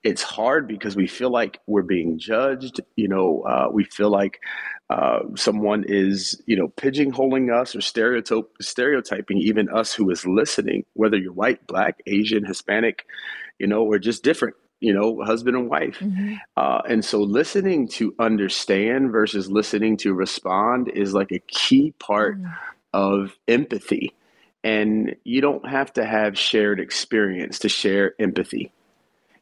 it's 0.02 0.20
hard 0.20 0.66
because 0.66 0.96
we 0.96 1.06
feel 1.06 1.30
like 1.30 1.60
we're 1.68 1.82
being 1.82 2.18
judged 2.18 2.80
you 2.96 3.06
know 3.06 3.42
uh, 3.42 3.68
we 3.72 3.84
feel 3.84 4.10
like 4.10 4.40
uh, 4.90 5.20
someone 5.36 5.84
is 5.86 6.42
you 6.46 6.56
know 6.56 6.66
pigeonholing 6.66 7.54
us 7.54 7.76
or 7.76 7.80
stereotype, 7.80 8.50
stereotyping 8.60 9.38
even 9.38 9.68
us 9.68 9.94
who 9.94 10.10
is 10.10 10.26
listening 10.26 10.84
whether 10.94 11.16
you're 11.16 11.32
white 11.32 11.64
black 11.68 12.00
asian 12.08 12.44
hispanic 12.44 13.06
you 13.60 13.68
know 13.68 13.84
we're 13.84 14.00
just 14.00 14.24
different 14.24 14.56
you 14.80 14.94
know, 14.94 15.20
husband 15.22 15.56
and 15.56 15.68
wife. 15.68 15.98
Mm-hmm. 15.98 16.34
Uh, 16.56 16.82
and 16.88 17.04
so 17.04 17.20
listening 17.20 17.88
to 17.88 18.14
understand 18.18 19.10
versus 19.10 19.50
listening 19.50 19.96
to 19.98 20.14
respond 20.14 20.88
is 20.88 21.14
like 21.14 21.32
a 21.32 21.40
key 21.40 21.94
part 21.98 22.38
mm-hmm. 22.38 22.52
of 22.92 23.36
empathy. 23.46 24.14
And 24.64 25.16
you 25.24 25.40
don't 25.40 25.68
have 25.68 25.92
to 25.94 26.04
have 26.04 26.38
shared 26.38 26.80
experience 26.80 27.60
to 27.60 27.68
share 27.68 28.14
empathy. 28.18 28.72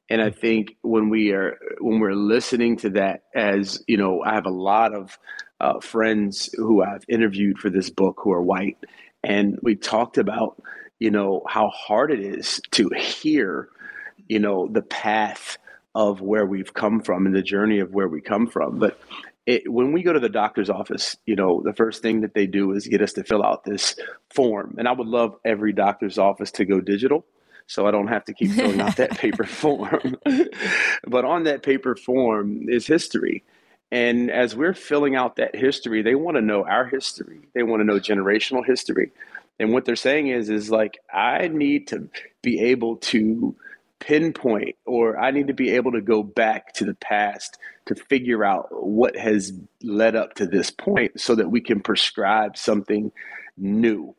And 0.08 0.22
I 0.22 0.30
think 0.30 0.76
when 0.82 1.08
we 1.08 1.32
are 1.32 1.58
when 1.80 1.98
we're 1.98 2.14
listening 2.14 2.76
to 2.78 2.90
that, 2.90 3.24
as 3.34 3.82
you 3.88 3.96
know, 3.96 4.22
I 4.22 4.34
have 4.34 4.46
a 4.46 4.50
lot 4.50 4.94
of 4.94 5.18
uh, 5.60 5.80
friends 5.80 6.48
who 6.54 6.82
I've 6.82 7.04
interviewed 7.08 7.58
for 7.58 7.70
this 7.70 7.90
book 7.90 8.20
who 8.22 8.30
are 8.30 8.42
white, 8.42 8.78
and 9.24 9.58
we 9.62 9.74
talked 9.74 10.16
about 10.16 10.62
you 11.00 11.10
know 11.10 11.42
how 11.48 11.70
hard 11.70 12.12
it 12.12 12.20
is 12.20 12.60
to 12.72 12.88
hear 12.96 13.68
you 14.28 14.38
know 14.38 14.68
the 14.68 14.82
path 14.82 15.58
of 15.94 16.20
where 16.20 16.44
we've 16.44 16.74
come 16.74 17.00
from 17.00 17.26
and 17.26 17.34
the 17.34 17.42
journey 17.42 17.78
of 17.78 17.94
where 17.94 18.08
we 18.08 18.20
come 18.20 18.46
from. 18.46 18.78
But 18.78 19.00
it, 19.46 19.72
when 19.72 19.92
we 19.92 20.02
go 20.02 20.12
to 20.12 20.20
the 20.20 20.28
doctor's 20.28 20.68
office 20.68 21.16
you 21.24 21.36
know 21.36 21.62
the 21.64 21.72
first 21.72 22.02
thing 22.02 22.20
that 22.20 22.34
they 22.34 22.46
do 22.46 22.72
is 22.72 22.86
get 22.86 23.00
us 23.00 23.12
to 23.14 23.24
fill 23.24 23.42
out 23.42 23.64
this 23.64 23.96
form. 24.30 24.74
And 24.78 24.88
i 24.88 24.92
would 24.92 25.06
love 25.06 25.36
every 25.44 25.72
doctor's 25.72 26.18
office 26.18 26.50
to 26.52 26.64
go 26.64 26.80
digital 26.80 27.24
so 27.66 27.86
i 27.86 27.90
don't 27.90 28.08
have 28.08 28.24
to 28.24 28.34
keep 28.34 28.50
filling 28.50 28.80
out 28.80 28.96
that 28.96 29.16
paper 29.18 29.44
form. 29.44 30.16
But 31.06 31.24
on 31.24 31.44
that 31.44 31.62
paper 31.62 31.94
form 31.94 32.68
is 32.68 32.86
history. 32.86 33.44
And 33.92 34.30
as 34.30 34.56
we're 34.56 34.74
filling 34.74 35.14
out 35.14 35.36
that 35.36 35.54
history 35.54 36.02
they 36.02 36.16
want 36.16 36.36
to 36.36 36.42
know 36.42 36.64
our 36.64 36.86
history. 36.86 37.40
They 37.54 37.62
want 37.62 37.80
to 37.80 37.84
know 37.84 38.00
generational 38.00 38.66
history. 38.66 39.12
And 39.60 39.72
what 39.72 39.84
they're 39.84 39.96
saying 39.96 40.26
is 40.26 40.50
is 40.50 40.70
like 40.70 40.98
i 41.14 41.46
need 41.48 41.86
to 41.88 42.08
be 42.42 42.60
able 42.60 42.96
to 42.96 43.54
pinpoint 44.00 44.76
or 44.84 45.18
I 45.18 45.30
need 45.30 45.48
to 45.48 45.54
be 45.54 45.70
able 45.70 45.92
to 45.92 46.00
go 46.00 46.22
back 46.22 46.72
to 46.74 46.84
the 46.84 46.94
past 46.94 47.58
to 47.86 47.94
figure 47.94 48.44
out 48.44 48.68
what 48.70 49.16
has 49.16 49.52
led 49.82 50.16
up 50.16 50.34
to 50.34 50.46
this 50.46 50.70
point 50.70 51.20
so 51.20 51.34
that 51.34 51.50
we 51.50 51.60
can 51.60 51.80
prescribe 51.80 52.56
something 52.56 53.12
new. 53.56 54.14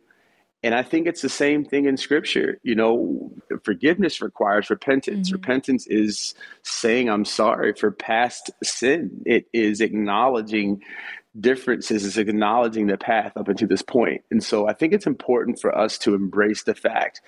And 0.63 0.74
I 0.74 0.81
think 0.81 1.07
it's 1.07 1.22
the 1.22 1.29
same 1.29 1.63
thing 1.63 1.86
in 1.86 1.98
scripture. 1.98 2.60
You 2.63 2.75
know, 2.75 3.31
forgiveness 3.63 4.22
requires 4.22 4.69
repentance. 4.69 5.27
Mm-hmm. 5.27 5.36
Repentance 5.36 5.86
is 5.88 6.34
saying, 6.63 7.10
I'm 7.10 7.25
sorry 7.25 7.74
for 7.74 7.91
past 7.91 8.50
sin, 8.63 9.22
it 9.25 9.48
is 9.53 9.81
acknowledging 9.81 10.81
differences, 11.39 12.03
is 12.03 12.17
acknowledging 12.17 12.88
the 12.88 12.98
path 12.98 13.34
up 13.36 13.48
until 13.48 13.67
this 13.67 13.82
point. 13.82 14.24
And 14.32 14.44
so 14.44 14.67
I 14.67 14.74
think 14.74 14.94
it's 14.94 15.08
important 15.08 15.60
for 15.60 15.77
us 15.77 15.98
to 16.00 16.15
embrace 16.15 16.63
the 16.63 16.75
fact 16.75 17.22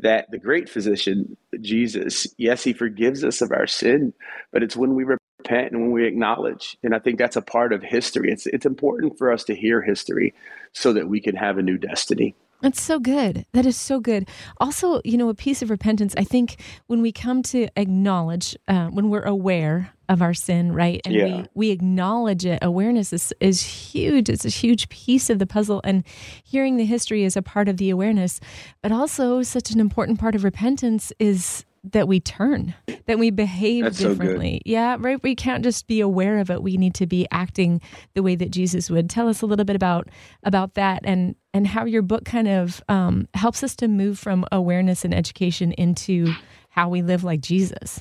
that 0.00 0.30
the 0.30 0.38
great 0.38 0.68
physician, 0.68 1.36
Jesus, 1.60 2.26
yes, 2.38 2.64
he 2.64 2.72
forgives 2.72 3.24
us 3.24 3.40
of 3.40 3.52
our 3.52 3.66
sin, 3.66 4.12
but 4.52 4.62
it's 4.62 4.76
when 4.76 4.94
we 4.94 5.04
repent 5.04 5.72
and 5.72 5.82
when 5.82 5.92
we 5.92 6.06
acknowledge. 6.06 6.76
And 6.82 6.94
I 6.94 6.98
think 6.98 7.18
that's 7.18 7.36
a 7.36 7.42
part 7.42 7.72
of 7.72 7.82
history. 7.82 8.32
It's, 8.32 8.46
it's 8.46 8.66
important 8.66 9.18
for 9.18 9.32
us 9.32 9.44
to 9.44 9.54
hear 9.54 9.82
history 9.82 10.34
so 10.72 10.92
that 10.94 11.08
we 11.08 11.20
can 11.20 11.36
have 11.36 11.58
a 11.58 11.62
new 11.62 11.78
destiny. 11.78 12.34
That's 12.62 12.80
so 12.80 13.00
good. 13.00 13.44
That 13.52 13.66
is 13.66 13.76
so 13.76 13.98
good. 13.98 14.28
Also, 14.58 15.00
you 15.04 15.18
know, 15.18 15.28
a 15.28 15.34
piece 15.34 15.62
of 15.62 15.70
repentance, 15.70 16.14
I 16.16 16.22
think 16.22 16.60
when 16.86 17.02
we 17.02 17.10
come 17.10 17.42
to 17.44 17.66
acknowledge, 17.76 18.56
uh, 18.68 18.86
when 18.86 19.10
we're 19.10 19.24
aware 19.24 19.92
of 20.08 20.22
our 20.22 20.32
sin, 20.32 20.72
right? 20.72 21.00
And 21.04 21.14
yeah. 21.14 21.36
we, 21.36 21.48
we 21.54 21.70
acknowledge 21.70 22.46
it, 22.46 22.60
awareness 22.62 23.12
is, 23.12 23.34
is 23.40 23.62
huge. 23.62 24.28
It's 24.28 24.44
a 24.44 24.48
huge 24.48 24.88
piece 24.90 25.28
of 25.28 25.40
the 25.40 25.46
puzzle. 25.46 25.80
And 25.82 26.04
hearing 26.44 26.76
the 26.76 26.84
history 26.84 27.24
is 27.24 27.36
a 27.36 27.42
part 27.42 27.68
of 27.68 27.78
the 27.78 27.90
awareness. 27.90 28.38
But 28.80 28.92
also, 28.92 29.42
such 29.42 29.72
an 29.72 29.80
important 29.80 30.20
part 30.20 30.36
of 30.36 30.44
repentance 30.44 31.12
is 31.18 31.64
that 31.84 32.06
we 32.06 32.20
turn, 32.20 32.74
that 33.06 33.18
we 33.18 33.30
behave 33.30 33.84
That's 33.84 33.98
differently. 33.98 34.62
So 34.64 34.70
yeah, 34.70 34.96
right. 34.98 35.22
We 35.22 35.34
can't 35.34 35.64
just 35.64 35.86
be 35.86 36.00
aware 36.00 36.38
of 36.38 36.50
it. 36.50 36.62
We 36.62 36.76
need 36.76 36.94
to 36.96 37.06
be 37.06 37.26
acting 37.30 37.80
the 38.14 38.22
way 38.22 38.36
that 38.36 38.50
Jesus 38.50 38.88
would. 38.90 39.10
Tell 39.10 39.28
us 39.28 39.42
a 39.42 39.46
little 39.46 39.64
bit 39.64 39.76
about 39.76 40.08
about 40.44 40.74
that 40.74 41.00
and 41.04 41.34
and 41.52 41.66
how 41.66 41.84
your 41.84 42.02
book 42.02 42.24
kind 42.24 42.48
of 42.48 42.82
um, 42.88 43.28
helps 43.34 43.62
us 43.62 43.74
to 43.76 43.88
move 43.88 44.18
from 44.18 44.44
awareness 44.52 45.04
and 45.04 45.12
education 45.12 45.72
into 45.72 46.32
how 46.70 46.88
we 46.88 47.02
live 47.02 47.24
like 47.24 47.40
Jesus. 47.40 48.00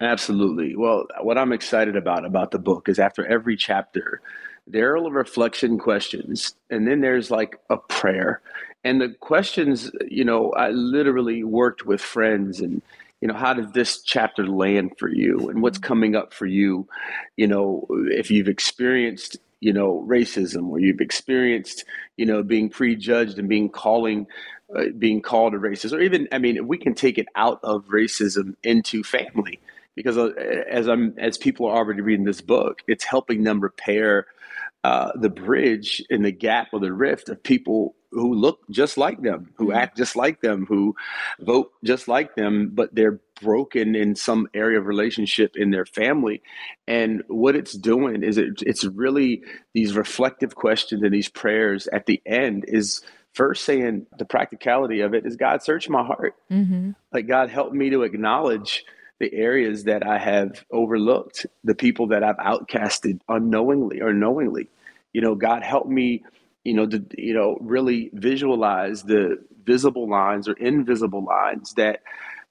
Absolutely. 0.00 0.76
Well, 0.76 1.06
what 1.22 1.38
I'm 1.38 1.52
excited 1.52 1.96
about 1.96 2.26
about 2.26 2.50
the 2.50 2.58
book 2.58 2.88
is 2.88 2.98
after 2.98 3.24
every 3.26 3.56
chapter, 3.56 4.20
there 4.66 4.94
are 4.94 5.10
reflection 5.10 5.78
questions, 5.78 6.54
and 6.68 6.86
then 6.86 7.00
there's 7.00 7.30
like 7.30 7.58
a 7.70 7.76
prayer. 7.76 8.42
And 8.86 9.00
the 9.00 9.08
questions, 9.08 9.90
you 10.08 10.24
know, 10.24 10.52
I 10.52 10.70
literally 10.70 11.42
worked 11.42 11.86
with 11.86 12.00
friends 12.00 12.60
and 12.60 12.82
you 13.20 13.26
know 13.26 13.34
how 13.34 13.52
did 13.54 13.72
this 13.72 14.02
chapter 14.02 14.46
land 14.46 14.92
for 14.98 15.08
you? 15.08 15.48
And 15.48 15.60
what's 15.60 15.78
coming 15.78 16.14
up 16.14 16.32
for 16.32 16.46
you? 16.46 16.86
You 17.36 17.48
know 17.48 17.86
if 17.90 18.30
you've 18.30 18.46
experienced 18.46 19.38
you 19.60 19.72
know 19.72 20.06
racism 20.06 20.68
or 20.68 20.78
you've 20.78 21.00
experienced 21.00 21.84
you 22.16 22.26
know 22.26 22.44
being 22.44 22.68
prejudged 22.68 23.38
and 23.38 23.48
being 23.48 23.70
calling 23.70 24.26
uh, 24.76 24.90
being 24.98 25.20
called 25.22 25.54
a 25.54 25.58
racist 25.58 25.92
or 25.92 26.00
even 26.00 26.28
i 26.30 26.36
mean 26.38 26.68
we 26.68 26.76
can 26.76 26.94
take 26.94 27.16
it 27.16 27.26
out 27.36 27.58
of 27.62 27.86
racism 27.86 28.54
into 28.62 29.02
family 29.02 29.58
because 29.96 30.16
uh, 30.16 30.30
as 30.70 30.86
I'm 30.86 31.14
as 31.18 31.36
people 31.36 31.66
are 31.66 31.74
already 31.76 32.02
reading 32.02 32.26
this 32.26 32.40
book, 32.40 32.82
it's 32.86 33.02
helping 33.02 33.42
them 33.42 33.58
repair 33.60 34.26
uh, 34.86 35.10
the 35.16 35.28
bridge 35.28 36.00
in 36.10 36.22
the 36.22 36.30
gap 36.30 36.68
or 36.72 36.78
the 36.78 36.92
rift 36.92 37.28
of 37.28 37.42
people 37.42 37.96
who 38.12 38.34
look 38.34 38.60
just 38.70 38.96
like 38.96 39.20
them, 39.20 39.50
who 39.56 39.70
mm-hmm. 39.70 39.78
act 39.78 39.96
just 39.96 40.14
like 40.14 40.40
them, 40.42 40.64
who 40.64 40.94
vote 41.40 41.72
just 41.82 42.06
like 42.06 42.36
them, 42.36 42.70
but 42.72 42.94
they're 42.94 43.18
broken 43.42 43.96
in 43.96 44.14
some 44.14 44.46
area 44.54 44.78
of 44.78 44.86
relationship 44.86 45.56
in 45.56 45.72
their 45.72 45.86
family. 45.86 46.40
And 46.86 47.24
what 47.26 47.56
it's 47.56 47.72
doing 47.72 48.22
is 48.22 48.38
it, 48.38 48.62
it's 48.62 48.84
really 48.84 49.42
these 49.74 49.96
reflective 49.96 50.54
questions 50.54 51.02
and 51.02 51.12
these 51.12 51.28
prayers 51.28 51.88
at 51.88 52.06
the 52.06 52.22
end 52.24 52.64
is 52.68 53.02
first 53.34 53.64
saying 53.64 54.06
the 54.20 54.24
practicality 54.24 55.00
of 55.00 55.14
it 55.14 55.26
is 55.26 55.34
God 55.34 55.64
search 55.64 55.88
my 55.88 56.04
heart. 56.04 56.36
Mm-hmm. 56.48 56.92
Like 57.12 57.26
God 57.26 57.50
help 57.50 57.72
me 57.72 57.90
to 57.90 58.04
acknowledge 58.04 58.84
the 59.18 59.32
areas 59.32 59.84
that 59.84 60.06
I 60.06 60.18
have 60.18 60.64
overlooked, 60.70 61.46
the 61.64 61.74
people 61.74 62.08
that 62.08 62.22
I've 62.22 62.36
outcasted 62.36 63.20
unknowingly 63.28 64.00
or 64.00 64.12
knowingly. 64.12 64.68
You 65.12 65.22
know, 65.22 65.34
God 65.34 65.62
help 65.62 65.86
me, 65.86 66.24
you 66.64 66.74
know, 66.74 66.86
to 66.86 67.04
you 67.16 67.34
know 67.34 67.58
really 67.60 68.10
visualize 68.12 69.02
the 69.02 69.42
visible 69.64 70.08
lines 70.08 70.48
or 70.48 70.52
invisible 70.52 71.24
lines 71.24 71.74
that 71.74 72.02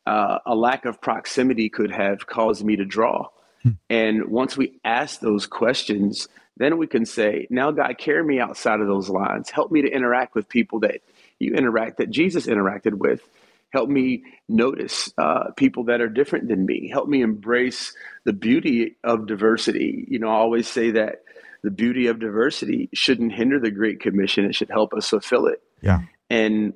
uh, 0.05 0.39
a 0.45 0.55
lack 0.55 0.86
of 0.86 1.01
proximity 1.01 1.69
could 1.69 1.91
have 1.91 2.27
caused 2.27 2.63
me 2.63 2.75
to 2.75 2.86
draw. 2.86 3.29
Hmm. 3.63 3.72
And 3.89 4.25
once 4.25 4.57
we 4.57 4.79
ask 4.84 5.19
those 5.19 5.48
questions, 5.48 6.27
then 6.57 6.77
we 6.77 6.88
can 6.88 7.05
say, 7.05 7.48
now 7.50 7.72
God, 7.72 7.98
carry 7.98 8.24
me 8.24 8.39
outside 8.39 8.79
of 8.79 8.88
those 8.88 9.10
lines. 9.10 9.50
Help 9.50 9.72
me 9.72 9.81
to 9.81 9.89
interact 9.89 10.36
with 10.36 10.48
people 10.48 10.79
that 10.81 11.01
you 11.39 11.53
interact, 11.53 11.98
that 11.98 12.10
Jesus 12.10 12.48
interacted 12.48 12.93
with 12.93 13.27
Help 13.75 13.89
me 13.89 14.24
notice 14.48 15.12
uh, 15.17 15.51
people 15.58 15.84
that 15.84 16.00
are 16.00 16.08
different 16.08 16.48
than 16.48 16.65
me. 16.65 16.88
Help 16.88 17.10
me 17.10 17.22
embrace 17.22 17.94
the 18.24 18.32
beauty 18.32 18.96
of 19.03 19.27
diversity. 19.27 20.05
You 20.08 20.17
know, 20.20 20.29
I 20.29 20.36
always 20.36 20.65
say 20.65 20.91
that 20.91 21.24
the 21.62 21.72
beauty 21.72 22.08
of 22.08 22.22
diversity 22.22 22.88
shouldn't 22.94 23.34
hinder 23.34 23.60
the 23.60 23.72
Great 23.72 24.00
Commission. 24.00 24.46
It 24.46 24.55
should 24.55 24.70
help 24.70 24.94
us 24.94 25.10
fulfill 25.10 25.48
it. 25.48 25.62
Yeah. 25.82 26.03
And 26.29 26.75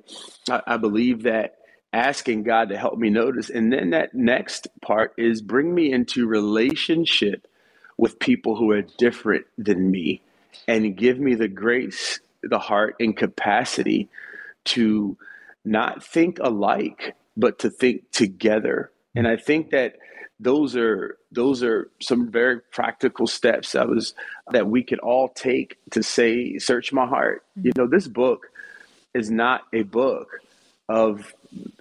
I, 0.50 0.60
I 0.66 0.76
believe 0.76 1.22
that 1.22 1.56
asking 1.90 2.42
God 2.42 2.68
to 2.68 2.76
help 2.76 2.98
me 2.98 3.08
notice. 3.08 3.48
And 3.48 3.72
then 3.72 3.90
that 3.90 4.12
next 4.12 4.68
part 4.82 5.14
is 5.16 5.40
bring 5.40 5.74
me 5.74 5.90
into 5.90 6.26
relationship 6.26 7.46
with 7.96 8.18
people 8.18 8.56
who 8.56 8.72
are 8.72 8.82
different 8.82 9.46
than 9.56 9.90
me 9.90 10.20
and 10.68 10.94
give 10.98 11.18
me 11.18 11.34
the 11.34 11.48
grace, 11.48 12.20
the 12.42 12.58
heart, 12.58 12.96
and 13.00 13.16
capacity 13.16 14.10
to 14.64 15.16
not 15.64 16.04
think 16.04 16.38
alike, 16.40 17.14
but 17.36 17.58
to 17.60 17.70
think 17.70 18.10
together. 18.12 18.90
And 19.14 19.26
I 19.26 19.36
think 19.36 19.70
that 19.70 19.96
those 20.38 20.74
are 20.74 21.18
those 21.32 21.62
are 21.62 21.90
some 22.00 22.30
very 22.30 22.60
practical 22.72 23.26
steps 23.26 23.72
that 23.72 23.88
was 23.88 24.14
that 24.52 24.66
we 24.66 24.82
could 24.82 24.98
all 25.00 25.28
take 25.28 25.76
to 25.90 26.02
say, 26.02 26.58
search 26.58 26.92
my 26.92 27.06
heart. 27.06 27.44
You 27.62 27.72
know, 27.76 27.86
this 27.86 28.08
book 28.08 28.46
is 29.14 29.30
not 29.30 29.62
a 29.72 29.82
book 29.82 30.40
of 30.88 31.34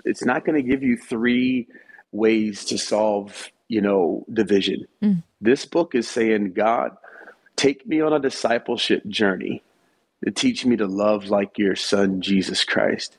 it's 0.06 0.24
not 0.24 0.46
going 0.46 0.56
to 0.56 0.68
give 0.68 0.84
you 0.84 0.98
three 0.98 1.68
ways 2.12 2.66
to 2.66 2.78
solve 2.78 3.50
you 3.68 3.82
know 3.82 4.26
division 4.32 4.88
mm. 5.02 5.22
this 5.42 5.66
book 5.66 5.94
is 5.96 6.08
saying 6.08 6.54
god 6.54 6.96
take 7.56 7.86
me 7.88 8.02
on 8.02 8.14
a 8.14 8.20
discipleship 8.20 9.06
journey 9.08 9.62
to 10.24 10.32
teach 10.32 10.66
me 10.66 10.76
to 10.76 10.88
love 10.88 11.26
like 11.26 11.58
your 11.58 11.76
son 11.76 12.22
jesus 12.22 12.64
christ 12.64 13.18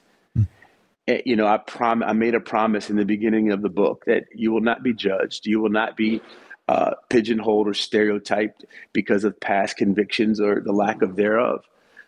you 1.07 1.37
know 1.37 1.47
i 1.47 1.59
prom- 1.59 2.03
i 2.03 2.13
made 2.13 2.35
a 2.35 2.41
promise 2.41 2.91
in 2.91 2.97
the 2.97 3.05
beginning 3.05 3.53
of 3.53 3.63
the 3.63 3.69
book 3.69 4.05
that 4.07 4.25
you 4.35 4.53
will 4.53 4.61
not 4.61 4.83
be 4.83 4.93
judged 4.93 5.47
you 5.47 5.61
will 5.61 5.71
not 5.71 5.97
be 5.97 6.21
uh, 6.69 6.95
pigeonholed 7.09 7.67
or 7.67 7.75
stereotyped 7.75 8.65
because 8.93 9.25
of 9.25 9.39
past 9.41 9.77
convictions 9.77 10.41
or 10.41 10.61
the 10.61 10.73
lack 10.73 11.03
of 11.03 11.17
thereof 11.17 11.65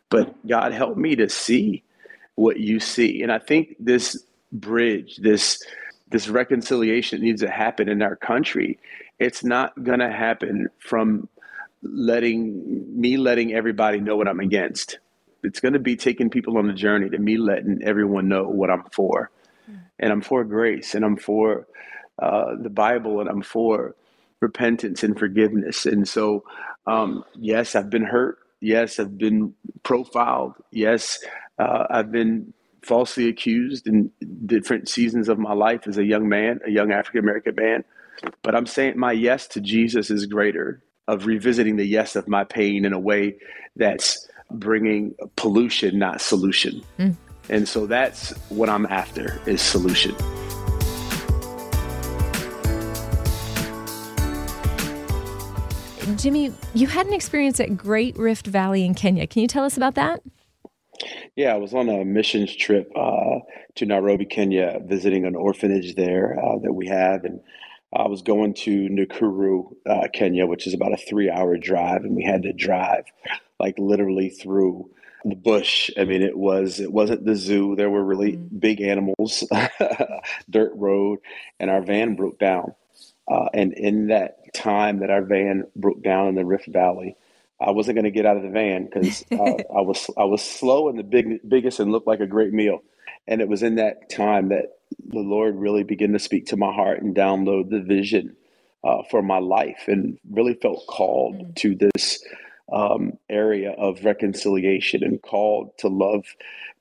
but 0.09 0.35
god 0.47 0.73
help 0.73 0.97
me 0.97 1.17
to 1.17 1.29
see 1.29 1.83
what 2.35 2.59
you 2.59 2.81
see. 2.81 3.23
And 3.23 3.33
I 3.33 3.39
think 3.39 3.77
this 3.79 4.25
bridge, 4.53 5.17
this 5.19 5.63
this 6.11 6.29
reconciliation 6.29 7.23
needs 7.23 7.41
to 7.41 7.51
happen 7.51 7.89
in 7.89 8.03
our 8.03 8.17
country. 8.17 8.79
It's 9.19 9.43
not 9.43 9.83
going 9.83 10.01
to 10.01 10.11
happen 10.11 10.69
from 10.79 11.29
letting 11.83 12.85
me 13.01 13.17
letting 13.17 13.55
everybody 13.55 14.01
know 14.01 14.17
what 14.17 14.29
I'm 14.29 14.41
against. 14.41 14.99
It's 15.43 15.61
going 15.61 15.73
to 15.75 15.79
be 15.79 15.97
taking 15.97 16.31
people 16.31 16.59
on 16.59 16.67
the 16.67 16.73
journey 16.73 17.11
to 17.11 17.19
me 17.19 17.37
letting 17.37 17.83
everyone 17.83 18.29
know 18.29 18.45
what 18.45 18.71
I'm 18.71 18.85
for. 18.93 19.31
And 19.99 20.13
I'm 20.13 20.23
for 20.23 20.45
grace 20.45 20.95
and 20.95 21.05
I'm 21.05 21.17
for 21.17 21.67
uh, 22.21 22.57
the 22.61 22.71
Bible 22.71 23.21
and 23.21 23.29
I'm 23.29 23.43
for 23.43 23.95
repentance 24.41 25.03
and 25.03 25.19
forgiveness. 25.19 25.87
And 25.87 26.07
so, 26.09 26.45
um, 26.87 27.25
yes, 27.35 27.75
I've 27.75 27.91
been 27.91 28.05
hurt. 28.05 28.39
Yes, 28.61 28.99
I've 28.99 29.17
been 29.17 29.55
profiled. 29.83 30.55
Yes, 30.71 31.23
uh, 31.59 31.87
I've 31.89 32.11
been 32.11 32.53
falsely 32.83 33.29
accused 33.29 33.87
in 33.87 34.11
different 34.45 34.89
seasons 34.89 35.29
of 35.29 35.39
my 35.39 35.53
life 35.53 35.87
as 35.87 35.99
a 35.99 36.05
young 36.05 36.29
man, 36.29 36.61
a 36.67 36.71
young 36.71 36.93
African 36.93 37.21
American 37.21 37.55
man. 37.55 37.85
But 38.43 38.55
I'm 38.55 38.67
saying 38.67 38.99
my 38.99 39.13
yes 39.13 39.47
to 39.49 39.61
Jesus 39.61 40.11
is 40.11 40.27
greater, 40.27 40.83
of 41.09 41.27
revisiting 41.27 41.77
the 41.77 41.85
yes 41.87 42.17
of 42.17 42.29
my 42.29 42.45
pain 42.45 42.85
in 42.85 42.93
a 42.93 42.99
way 42.99 43.37
that's 43.77 44.29
bringing 44.59 45.15
pollution, 45.37 45.99
not 45.99 46.21
solution. 46.21 46.83
Mm. 46.99 47.17
And 47.49 47.69
so 47.69 47.87
that's 47.87 48.31
what 48.49 48.69
I'm 48.69 48.87
after 48.87 49.41
is 49.47 49.61
solution. 49.61 50.15
Jimmy, 56.17 56.53
you 56.75 56.87
had 56.87 57.07
an 57.07 57.13
experience 57.13 57.59
at 57.61 57.77
Great 57.77 58.17
Rift 58.17 58.47
Valley 58.47 58.85
in 58.85 58.95
Kenya. 58.95 59.27
Can 59.27 59.43
you 59.43 59.49
tell 59.49 59.65
us 59.65 59.77
about 59.77 59.95
that? 59.95 60.23
Yeah, 61.37 61.55
I 61.55 61.57
was 61.57 61.75
on 61.75 61.89
a 61.89 62.05
missions 62.05 62.55
trip 62.55 62.91
uh, 62.95 63.39
to 63.77 63.87
Nairobi, 63.87 64.27
Kenya, 64.27 64.79
visiting 64.85 65.25
an 65.25 65.35
orphanage 65.35 65.95
there 65.95 66.39
uh, 66.39 66.59
that 66.59 66.73
we 66.73 66.87
have, 66.89 67.25
and 67.25 67.41
I 67.95 68.09
was 68.09 68.23
going 68.23 68.55
to 68.55 68.89
Nakuru, 68.89 69.75
uh, 69.87 70.09
Kenya, 70.13 70.47
which 70.47 70.67
is 70.67 70.75
about 70.75 70.93
a 70.93 70.97
three-hour 70.97 71.59
drive, 71.59 72.05
and 72.05 72.17
we 72.17 72.25
had 72.25 72.43
to 72.45 72.53
drive 72.53 73.05
like 73.61 73.79
literally 73.79 74.31
through 74.31 74.91
the 75.25 75.37
bush. 75.37 75.91
I 75.97 76.05
mean, 76.05 76.23
it 76.23 76.37
was 76.37 76.81
it 76.81 76.93
wasn't 76.93 77.25
the 77.25 77.37
zoo. 77.37 77.77
There 77.77 77.91
were 77.91 78.05
really 78.05 78.33
mm-hmm. 78.33 78.59
big 78.59 78.81
animals, 78.81 79.45
dirt 80.51 80.73
road, 80.75 81.21
and 81.61 81.71
our 81.71 81.83
van 81.83 82.17
broke 82.17 82.39
down. 82.39 82.75
Uh, 83.31 83.49
and 83.55 83.73
in 83.75 84.09
that 84.09 84.53
time 84.53 84.99
that 85.01 85.11
our 85.11 85.23
van 85.23 85.65
broke 85.77 86.03
down 86.03 86.29
in 86.29 86.35
the 86.35 86.45
Rift 86.45 86.67
Valley, 86.67 87.17
I 87.61 87.71
wasn't 87.71 87.97
going 87.97 88.05
to 88.05 88.11
get 88.11 88.27
out 88.27 88.37
of 88.37 88.43
the 88.43 88.51
van 88.51 88.87
because 88.87 89.25
uh, 89.31 89.35
I 89.77 89.81
was 89.81 90.11
I 90.17 90.25
was 90.25 90.43
slow 90.43 90.89
and 90.89 90.99
the 90.99 91.05
big 91.05 91.41
biggest 91.49 91.79
and 91.81 91.93
looked 91.93 92.07
like 92.07 92.21
a 92.21 92.27
great 92.27 92.53
meal. 92.53 92.83
And 93.27 93.41
it 93.41 93.49
was 93.49 93.63
in 93.63 93.77
that 93.77 94.11
time 94.11 94.49
that 94.49 94.79
the 95.07 95.21
Lord 95.21 95.57
really 95.57 95.85
began 95.85 96.13
to 96.13 96.19
speak 96.19 96.47
to 96.47 96.57
my 96.57 96.73
heart 96.73 97.03
and 97.03 97.15
download 97.15 97.71
the 97.71 97.81
vision 97.81 98.37
uh, 98.85 99.03
for 99.11 99.23
my 99.23 99.39
life, 99.39 99.85
and 99.87 100.19
really 100.31 100.55
felt 100.55 100.85
called 100.89 101.37
mm. 101.37 101.55
to 101.57 101.77
this 101.77 102.25
um, 102.73 103.13
area 103.29 103.73
of 103.73 104.05
reconciliation 104.05 105.05
and 105.05 105.23
called 105.23 105.71
to 105.79 105.89
love 105.89 106.25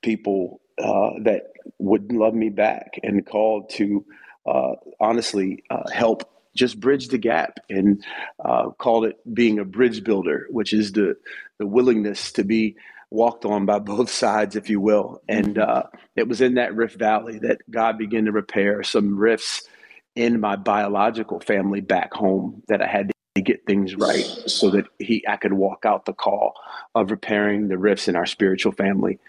people 0.01 0.61
uh, 0.79 1.11
that 1.23 1.51
wouldn't 1.77 2.19
love 2.19 2.33
me 2.33 2.49
back, 2.49 2.99
and 3.03 3.25
called 3.25 3.69
to 3.69 4.03
uh, 4.47 4.73
honestly 4.99 5.63
uh, 5.69 5.89
help 5.91 6.27
just 6.55 6.79
bridge 6.79 7.09
the 7.09 7.17
gap 7.17 7.59
and 7.69 8.03
uh, 8.43 8.69
called 8.71 9.05
it 9.05 9.17
being 9.33 9.59
a 9.59 9.65
bridge 9.65 10.03
builder, 10.03 10.47
which 10.49 10.73
is 10.73 10.93
the 10.93 11.15
the 11.59 11.67
willingness 11.67 12.31
to 12.31 12.43
be 12.43 12.75
walked 13.11 13.45
on 13.45 13.65
by 13.65 13.79
both 13.79 14.09
sides, 14.09 14.55
if 14.55 14.69
you 14.69 14.79
will. 14.79 15.21
And 15.27 15.59
uh, 15.59 15.83
it 16.15 16.27
was 16.27 16.41
in 16.41 16.55
that 16.55 16.75
Rift 16.75 16.97
Valley 16.97 17.39
that 17.39 17.59
God 17.69 17.97
began 17.97 18.25
to 18.25 18.31
repair 18.31 18.81
some 18.83 19.17
rifts 19.17 19.63
in 20.15 20.39
my 20.39 20.55
biological 20.55 21.39
family 21.39 21.81
back 21.81 22.13
home 22.13 22.63
that 22.67 22.81
I 22.81 22.87
had 22.87 23.11
to 23.35 23.41
get 23.41 23.65
things 23.65 23.95
right 23.95 24.25
so 24.25 24.69
that 24.71 24.85
he 24.99 25.23
I 25.27 25.37
could 25.37 25.53
walk 25.53 25.85
out 25.85 26.05
the 26.05 26.13
call 26.13 26.53
of 26.95 27.11
repairing 27.11 27.67
the 27.67 27.77
rifts 27.77 28.07
in 28.07 28.15
our 28.15 28.25
spiritual 28.25 28.73
family. 28.73 29.19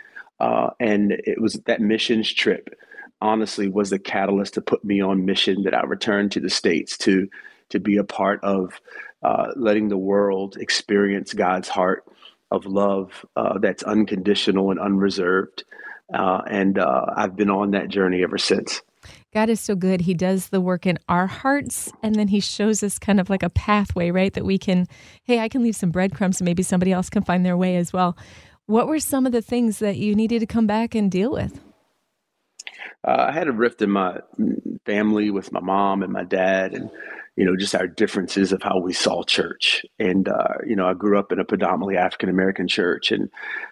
Uh, 0.41 0.71
and 0.81 1.13
it 1.13 1.41
was 1.41 1.55
that 1.67 1.81
missions 1.81 2.33
trip 2.33 2.75
honestly 3.21 3.69
was 3.69 3.91
the 3.91 3.99
catalyst 4.01 4.55
to 4.55 4.61
put 4.61 4.85
me 4.85 5.01
on 5.01 5.25
mission 5.25 5.63
that 5.63 5.75
I 5.75 5.83
returned 5.83 6.33
to 6.33 6.41
the 6.41 6.51
States 6.51 6.99
to 6.99 7.29
to 7.69 7.79
be 7.79 7.97
a 7.97 8.05
part 8.05 8.43
of 8.43 8.81
uh, 9.23 9.53
letting 9.55 9.89
the 9.89 9.97
world 9.97 10.57
experience 10.59 11.33
God's 11.33 11.69
heart 11.69 12.05
of 12.53 12.67
love 12.67 13.25
uh, 13.37 13.59
that's 13.59 13.83
unconditional 13.83 14.71
and 14.71 14.79
unreserved. 14.79 15.65
Uh, 16.13 16.43
and 16.49 16.79
uh, 16.79 17.07
I've 17.17 17.37
been 17.37 17.51
on 17.51 17.71
that 17.73 17.89
journey 17.89 18.23
ever 18.23 18.39
since. 18.39 18.83
God 19.33 19.49
is 19.49 19.61
so 19.61 19.75
good. 19.75 20.03
He 20.03 20.15
does 20.15 20.51
the 20.51 20.61
work 20.61 20.87
in 20.87 20.99
our 21.09 21.27
hearts, 21.27 21.91
and 22.03 22.15
then 22.15 22.29
He 22.29 22.39
shows 22.39 22.83
us 22.83 22.99
kind 22.99 23.19
of 23.19 23.31
like 23.31 23.43
a 23.43 23.51
pathway, 23.51 24.11
right? 24.11 24.33
That 24.35 24.45
we 24.45 24.59
can, 24.59 24.87
hey, 25.25 25.41
I 25.41 25.49
can 25.49 25.63
leave 25.63 25.75
some 25.75 25.91
breadcrumbs, 25.91 26.41
and 26.41 26.45
maybe 26.45 26.63
somebody 26.63 26.93
else 26.93 27.09
can 27.09 27.23
find 27.23 27.45
their 27.45 27.57
way 27.57 27.77
as 27.77 27.93
well. 27.93 28.17
What 28.67 28.87
were 28.87 29.01
some 29.01 29.27
of 29.27 29.33
the 29.33 29.43
things 29.43 29.79
that 29.79 29.97
you 29.97 30.15
needed 30.15 30.41
to 30.41 30.47
come 30.47 30.67
back 30.67 30.95
and 30.95 31.11
deal 31.11 31.33
with? 31.33 31.59
Uh, 33.05 33.27
I 33.29 33.33
had 33.33 33.49
a 33.49 33.53
rift 33.53 33.83
in 33.83 33.91
my 33.91 34.21
family 34.85 35.31
with 35.31 35.53
my 35.53 35.61
mom 35.61 36.03
and 36.03 36.13
my 36.13 36.25
dad, 36.25 36.75
and 36.75 36.91
you 37.37 37.47
know, 37.47 37.57
just 37.57 37.75
our 37.75 37.87
differences 37.87 38.53
of 38.53 38.63
how 38.63 38.79
we 38.79 38.93
saw 38.93 39.23
church. 39.23 39.85
And 39.99 40.29
uh, 40.29 40.55
you 40.67 40.77
know, 40.77 40.87
I 40.87 40.95
grew 40.95 41.19
up 41.19 41.33
in 41.33 41.41
a 41.41 41.45
predominantly 41.45 41.97
African 41.97 42.29
American 42.29 42.69
church, 42.69 43.11
and 43.11 43.31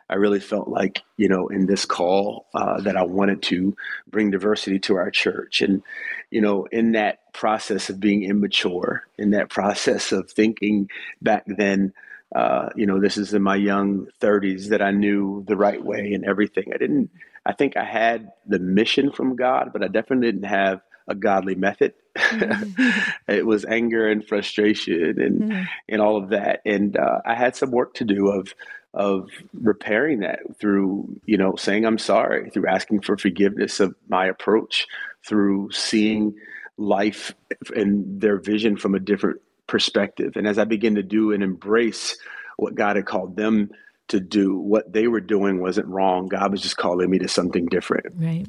I 0.09 0.15
really 0.15 0.41
felt 0.41 0.69
like 0.69 1.03
you 1.17 1.29
know, 1.29 1.49
in 1.49 1.67
this 1.67 1.85
call, 1.85 2.47
uh, 2.55 2.81
that 2.81 2.97
I 2.97 3.03
wanted 3.05 3.43
to 3.43 3.77
bring 4.09 4.31
diversity 4.31 4.79
to 4.81 4.97
our 4.97 5.11
church. 5.11 5.61
And 5.61 5.83
you 6.31 6.41
know, 6.41 6.67
in 6.73 6.93
that 6.93 7.33
process 7.33 7.91
of 7.91 8.01
being 8.01 8.25
immature, 8.25 9.05
in 9.19 9.31
that 9.31 9.51
process 9.51 10.13
of 10.13 10.31
thinking 10.31 10.91
back 11.23 11.45
then. 11.47 11.93
Uh, 12.33 12.69
you 12.77 12.87
know, 12.87 13.01
this 13.01 13.17
is 13.17 13.35
in 13.35 13.43
my 13.43 13.57
young 13.57 14.07
30s 14.21 14.69
that 14.69 14.81
I 14.81 14.93
knew 14.93 15.45
the 15.49 15.57
right 15.57 15.85
way 15.85 16.13
and 16.13 16.25
everything. 16.25 16.71
I 16.73 16.77
didn't 16.77 17.11
I 17.47 17.53
think 17.53 17.77
I 17.77 17.85
had 17.85 18.33
the 18.47 18.59
mission 18.59 19.13
from 19.13 19.37
God, 19.37 19.71
but 19.73 19.83
I 19.83 19.89
definitely 19.89 20.31
didn't 20.31 20.49
have 20.49 20.83
a 21.09 21.15
godly 21.15 21.55
method. 21.55 21.95
Mm-hmm. 22.17 23.11
it 23.29 23.47
was 23.47 23.65
anger 23.65 24.09
and 24.09 24.27
frustration 24.27 25.21
and 25.21 25.41
mm-hmm. 25.41 25.63
and 25.89 26.01
all 26.01 26.17
of 26.17 26.31
that, 26.31 26.61
and 26.65 26.97
uh, 26.97 27.21
I 27.25 27.35
had 27.35 27.57
some 27.57 27.71
work 27.71 27.95
to 27.95 28.05
do 28.05 28.29
of 28.29 28.55
of 28.93 29.31
repairing 29.55 30.21
that 30.21 30.41
through 30.59 31.21
you 31.25 31.37
know 31.37 31.57
saying 31.57 31.85
I'm 31.85 31.99
sorry, 31.99 32.51
through 32.51 32.67
asking 32.67 33.03
for 33.03 33.17
forgiveness 33.17 33.81
of 33.81 33.95
my 34.09 34.27
approach, 34.27 34.87
through 35.27 35.71
seeing 35.73 36.35
life 36.77 37.35
and 37.75 38.21
their 38.21 38.39
vision 38.39 38.77
from 38.77 38.95
a 38.95 39.01
different 39.01 39.41
perspective, 39.67 40.33
and 40.37 40.47
as 40.47 40.59
I 40.59 40.65
begin 40.65 40.97
to 40.97 41.03
do 41.03 41.33
and 41.33 41.43
embrace 41.43 42.19
what 42.57 42.75
God 42.75 42.97
had 42.97 43.07
called 43.07 43.37
them 43.37 43.71
to 44.11 44.21
do. 44.21 44.57
What 44.59 44.93
they 44.93 45.09
were 45.09 45.21
doing 45.21 45.61
wasn't 45.61 45.89
wrong. 45.89 46.29
God 46.29 46.53
was 46.53 46.61
just 46.61 46.77
calling 46.77 47.11
me 47.11 47.19
to 47.19 47.29
something 47.29 47.67
different. 47.67 48.07
Right. 48.15 48.47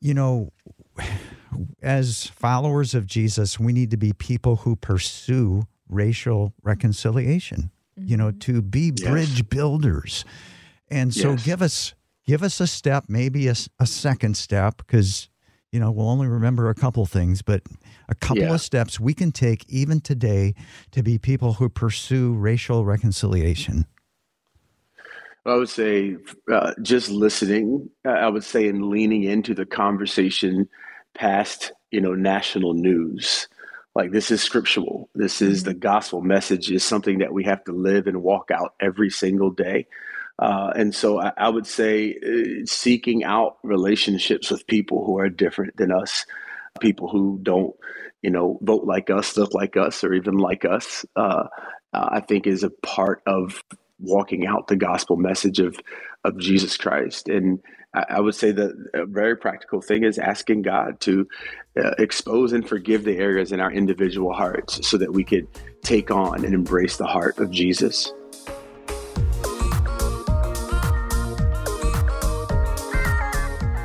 You 0.00 0.14
know, 0.14 0.52
as 1.82 2.26
followers 2.26 2.94
of 2.94 3.06
Jesus, 3.06 3.58
we 3.58 3.72
need 3.72 3.90
to 3.90 3.96
be 3.96 4.12
people 4.12 4.56
who 4.56 4.76
pursue 4.76 5.62
racial 5.88 6.54
reconciliation. 6.62 7.70
you 8.04 8.16
know, 8.16 8.30
to 8.32 8.62
be 8.62 8.90
Yes. 8.96 9.08
bridge 9.08 9.48
builders. 9.50 10.24
And 10.90 11.12
so 11.14 11.32
Yes. 11.32 11.44
give 11.44 11.62
us 11.62 11.94
give 12.24 12.42
us 12.42 12.58
a 12.58 12.66
step, 12.66 13.04
maybe 13.08 13.48
a 13.48 13.54
second 13.86 14.36
step, 14.36 14.78
because 14.78 15.28
you 15.70 15.78
know 15.78 15.90
we'll 15.92 16.08
only 16.08 16.26
remember 16.26 16.70
a 16.70 16.74
couple 16.74 17.04
things, 17.04 17.42
but 17.42 17.62
a 18.08 18.14
couple 18.14 18.44
Yeah. 18.44 18.54
of 18.54 18.60
steps 18.62 18.98
we 18.98 19.12
can 19.12 19.30
take 19.30 19.64
even 19.68 20.00
today 20.00 20.54
to 20.92 21.02
be 21.02 21.18
people 21.18 21.54
who 21.54 21.68
pursue 21.68 22.32
racial 22.32 22.84
reconciliation. 22.86 23.84
I 25.44 25.54
would 25.54 25.68
say 25.68 26.16
uh, 26.52 26.72
just 26.82 27.10
listening. 27.10 27.90
uh, 28.06 28.10
I 28.10 28.28
would 28.28 28.44
say 28.44 28.68
and 28.68 28.86
leaning 28.88 29.24
into 29.24 29.54
the 29.54 29.66
conversation 29.66 30.68
past, 31.14 31.72
you 31.90 32.00
know, 32.00 32.14
national 32.14 32.74
news. 32.74 33.48
Like 33.94 34.12
this 34.12 34.30
is 34.30 34.42
scriptural. 34.42 35.10
This 35.14 35.42
is 35.42 35.64
the 35.64 35.74
gospel 35.74 36.22
message. 36.22 36.70
Is 36.70 36.84
something 36.84 37.18
that 37.18 37.32
we 37.32 37.44
have 37.44 37.62
to 37.64 37.72
live 37.72 38.06
and 38.06 38.22
walk 38.22 38.50
out 38.50 38.74
every 38.80 39.10
single 39.10 39.50
day. 39.50 39.86
Uh, 40.38 40.72
and 40.74 40.94
so 40.94 41.20
I, 41.20 41.32
I 41.36 41.48
would 41.48 41.66
say 41.66 42.16
uh, 42.16 42.64
seeking 42.64 43.22
out 43.24 43.58
relationships 43.62 44.50
with 44.50 44.66
people 44.66 45.04
who 45.04 45.18
are 45.18 45.28
different 45.28 45.76
than 45.76 45.92
us, 45.92 46.24
people 46.80 47.08
who 47.08 47.38
don't, 47.42 47.74
you 48.22 48.30
know, 48.30 48.58
vote 48.62 48.84
like 48.84 49.10
us, 49.10 49.36
look 49.36 49.52
like 49.52 49.76
us, 49.76 50.02
or 50.02 50.14
even 50.14 50.38
like 50.38 50.64
us. 50.64 51.04
Uh, 51.16 51.48
uh, 51.92 52.08
I 52.12 52.20
think 52.20 52.46
is 52.46 52.62
a 52.62 52.70
part 52.70 53.22
of 53.26 53.62
walking 54.02 54.46
out 54.46 54.66
the 54.66 54.76
gospel 54.76 55.16
message 55.16 55.58
of 55.58 55.80
of 56.24 56.38
Jesus 56.38 56.76
Christ. 56.76 57.28
And 57.28 57.58
I, 57.94 58.04
I 58.10 58.20
would 58.20 58.34
say 58.34 58.52
that 58.52 58.72
a 58.94 59.06
very 59.06 59.36
practical 59.36 59.80
thing 59.80 60.04
is 60.04 60.18
asking 60.18 60.62
God 60.62 61.00
to 61.00 61.26
uh, 61.76 61.92
expose 61.98 62.52
and 62.52 62.68
forgive 62.68 63.04
the 63.04 63.16
areas 63.16 63.52
in 63.52 63.60
our 63.60 63.72
individual 63.72 64.32
hearts, 64.32 64.86
so 64.86 64.98
that 64.98 65.12
we 65.12 65.24
could 65.24 65.46
take 65.82 66.10
on 66.10 66.44
and 66.44 66.54
embrace 66.54 66.96
the 66.96 67.06
heart 67.06 67.38
of 67.38 67.50
Jesus. 67.50 68.12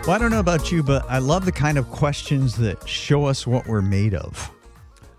Well, 0.06 0.16
I 0.16 0.20
don't 0.20 0.32
know 0.32 0.40
about 0.40 0.72
you, 0.72 0.84
but 0.84 1.06
I 1.10 1.18
love 1.18 1.44
the 1.44 1.52
kind 1.52 1.78
of 1.78 1.90
questions 1.90 2.56
that 2.58 2.88
show 2.88 3.26
us 3.26 3.46
what 3.46 3.68
we're 3.68 3.82
made 3.82 4.14
of. 4.14 4.50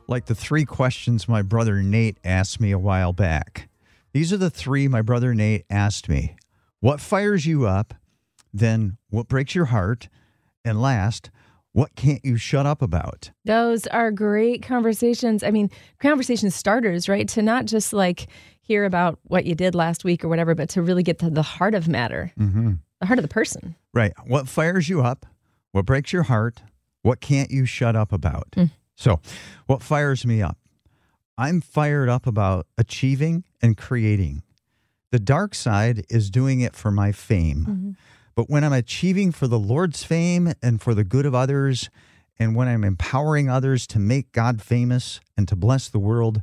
Like 0.06 0.24
the 0.24 0.34
three 0.34 0.64
questions 0.64 1.28
my 1.28 1.42
brother 1.42 1.82
Nate 1.82 2.16
asked 2.24 2.58
me 2.58 2.70
a 2.70 2.78
while 2.78 3.12
back. 3.12 3.67
These 4.12 4.32
are 4.32 4.36
the 4.36 4.50
three 4.50 4.88
my 4.88 5.02
brother 5.02 5.34
Nate 5.34 5.64
asked 5.70 6.08
me 6.08 6.36
What 6.80 7.00
fires 7.00 7.46
you 7.46 7.66
up? 7.66 7.94
Then, 8.52 8.96
what 9.10 9.28
breaks 9.28 9.54
your 9.54 9.66
heart? 9.66 10.08
And 10.64 10.80
last, 10.80 11.30
what 11.72 11.94
can't 11.94 12.24
you 12.24 12.36
shut 12.36 12.66
up 12.66 12.82
about? 12.82 13.30
Those 13.44 13.86
are 13.88 14.10
great 14.10 14.62
conversations. 14.62 15.42
I 15.42 15.50
mean, 15.50 15.70
conversation 16.00 16.50
starters, 16.50 17.08
right? 17.08 17.28
To 17.28 17.42
not 17.42 17.66
just 17.66 17.92
like 17.92 18.26
hear 18.60 18.84
about 18.84 19.18
what 19.24 19.44
you 19.44 19.54
did 19.54 19.74
last 19.74 20.04
week 20.04 20.24
or 20.24 20.28
whatever, 20.28 20.54
but 20.54 20.68
to 20.70 20.82
really 20.82 21.02
get 21.02 21.18
to 21.20 21.30
the 21.30 21.42
heart 21.42 21.74
of 21.74 21.88
matter, 21.88 22.32
Mm-hmm. 22.38 22.72
the 23.00 23.06
heart 23.06 23.18
of 23.18 23.22
the 23.22 23.28
person. 23.28 23.76
Right. 23.94 24.12
What 24.26 24.48
fires 24.48 24.88
you 24.88 25.02
up? 25.02 25.26
What 25.72 25.84
breaks 25.86 26.12
your 26.12 26.24
heart? 26.24 26.62
What 27.02 27.20
can't 27.20 27.50
you 27.50 27.64
shut 27.66 27.94
up 27.96 28.12
about? 28.12 28.50
Mm. 28.52 28.70
So, 28.96 29.20
what 29.66 29.82
fires 29.82 30.26
me 30.26 30.42
up? 30.42 30.58
I'm 31.38 31.60
fired 31.60 32.08
up 32.08 32.26
about 32.26 32.66
achieving 32.76 33.44
and 33.62 33.76
creating. 33.76 34.42
The 35.12 35.20
dark 35.20 35.54
side 35.54 36.04
is 36.10 36.30
doing 36.30 36.60
it 36.60 36.74
for 36.74 36.90
my 36.90 37.12
fame. 37.12 37.60
Mm-hmm. 37.60 37.90
But 38.34 38.50
when 38.50 38.64
I'm 38.64 38.72
achieving 38.72 39.30
for 39.30 39.46
the 39.46 39.58
Lord's 39.58 40.02
fame 40.02 40.52
and 40.60 40.82
for 40.82 40.94
the 40.94 41.04
good 41.04 41.24
of 41.24 41.36
others, 41.36 41.90
and 42.40 42.56
when 42.56 42.66
I'm 42.66 42.82
empowering 42.82 43.48
others 43.48 43.86
to 43.88 44.00
make 44.00 44.32
God 44.32 44.60
famous 44.60 45.20
and 45.36 45.46
to 45.46 45.54
bless 45.54 45.88
the 45.88 46.00
world, 46.00 46.42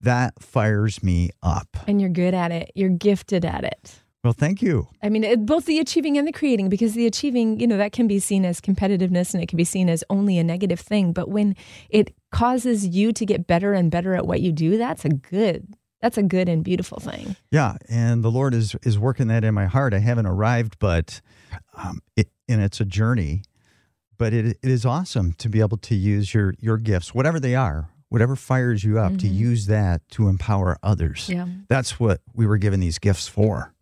that 0.00 0.42
fires 0.42 1.00
me 1.02 1.30
up. 1.40 1.76
And 1.86 2.00
you're 2.00 2.10
good 2.10 2.34
at 2.34 2.50
it, 2.50 2.72
you're 2.74 2.90
gifted 2.90 3.44
at 3.44 3.62
it. 3.62 4.00
Well, 4.24 4.32
thank 4.32 4.62
you. 4.62 4.88
I 5.02 5.10
mean, 5.10 5.22
it, 5.22 5.44
both 5.44 5.66
the 5.66 5.78
achieving 5.78 6.16
and 6.16 6.26
the 6.26 6.32
creating, 6.32 6.70
because 6.70 6.94
the 6.94 7.06
achieving, 7.06 7.60
you 7.60 7.66
know, 7.66 7.76
that 7.76 7.92
can 7.92 8.08
be 8.08 8.18
seen 8.18 8.46
as 8.46 8.58
competitiveness 8.58 9.34
and 9.34 9.42
it 9.42 9.48
can 9.48 9.58
be 9.58 9.64
seen 9.64 9.90
as 9.90 10.02
only 10.08 10.38
a 10.38 10.44
negative 10.44 10.80
thing. 10.80 11.12
But 11.12 11.28
when 11.28 11.54
it 11.90 12.14
causes 12.32 12.86
you 12.86 13.12
to 13.12 13.26
get 13.26 13.46
better 13.46 13.74
and 13.74 13.90
better 13.90 14.14
at 14.14 14.26
what 14.26 14.40
you 14.40 14.50
do, 14.50 14.78
that's 14.78 15.04
a 15.04 15.10
good, 15.10 15.74
that's 16.00 16.16
a 16.16 16.22
good 16.22 16.48
and 16.48 16.64
beautiful 16.64 17.00
thing. 17.00 17.36
Yeah, 17.50 17.76
and 17.90 18.24
the 18.24 18.30
Lord 18.30 18.54
is 18.54 18.74
is 18.82 18.98
working 18.98 19.28
that 19.28 19.44
in 19.44 19.52
my 19.52 19.66
heart. 19.66 19.92
I 19.92 19.98
haven't 19.98 20.26
arrived, 20.26 20.78
but 20.78 21.20
um, 21.76 22.00
it, 22.16 22.28
and 22.48 22.62
it's 22.62 22.80
a 22.80 22.86
journey. 22.86 23.42
But 24.16 24.32
it, 24.32 24.46
it 24.46 24.70
is 24.70 24.86
awesome 24.86 25.34
to 25.34 25.50
be 25.50 25.60
able 25.60 25.76
to 25.78 25.94
use 25.94 26.32
your 26.32 26.54
your 26.58 26.78
gifts, 26.78 27.14
whatever 27.14 27.38
they 27.38 27.56
are, 27.56 27.90
whatever 28.08 28.36
fires 28.36 28.84
you 28.84 28.98
up, 28.98 29.18
to 29.18 29.26
use 29.26 29.66
that 29.66 30.00
to 30.12 30.28
empower 30.28 30.78
others. 30.82 31.28
Yeah. 31.28 31.46
That's 31.68 32.00
what 32.00 32.22
we 32.32 32.46
were 32.46 32.56
given 32.56 32.80
these 32.80 32.98
gifts 32.98 33.28
for. 33.28 33.73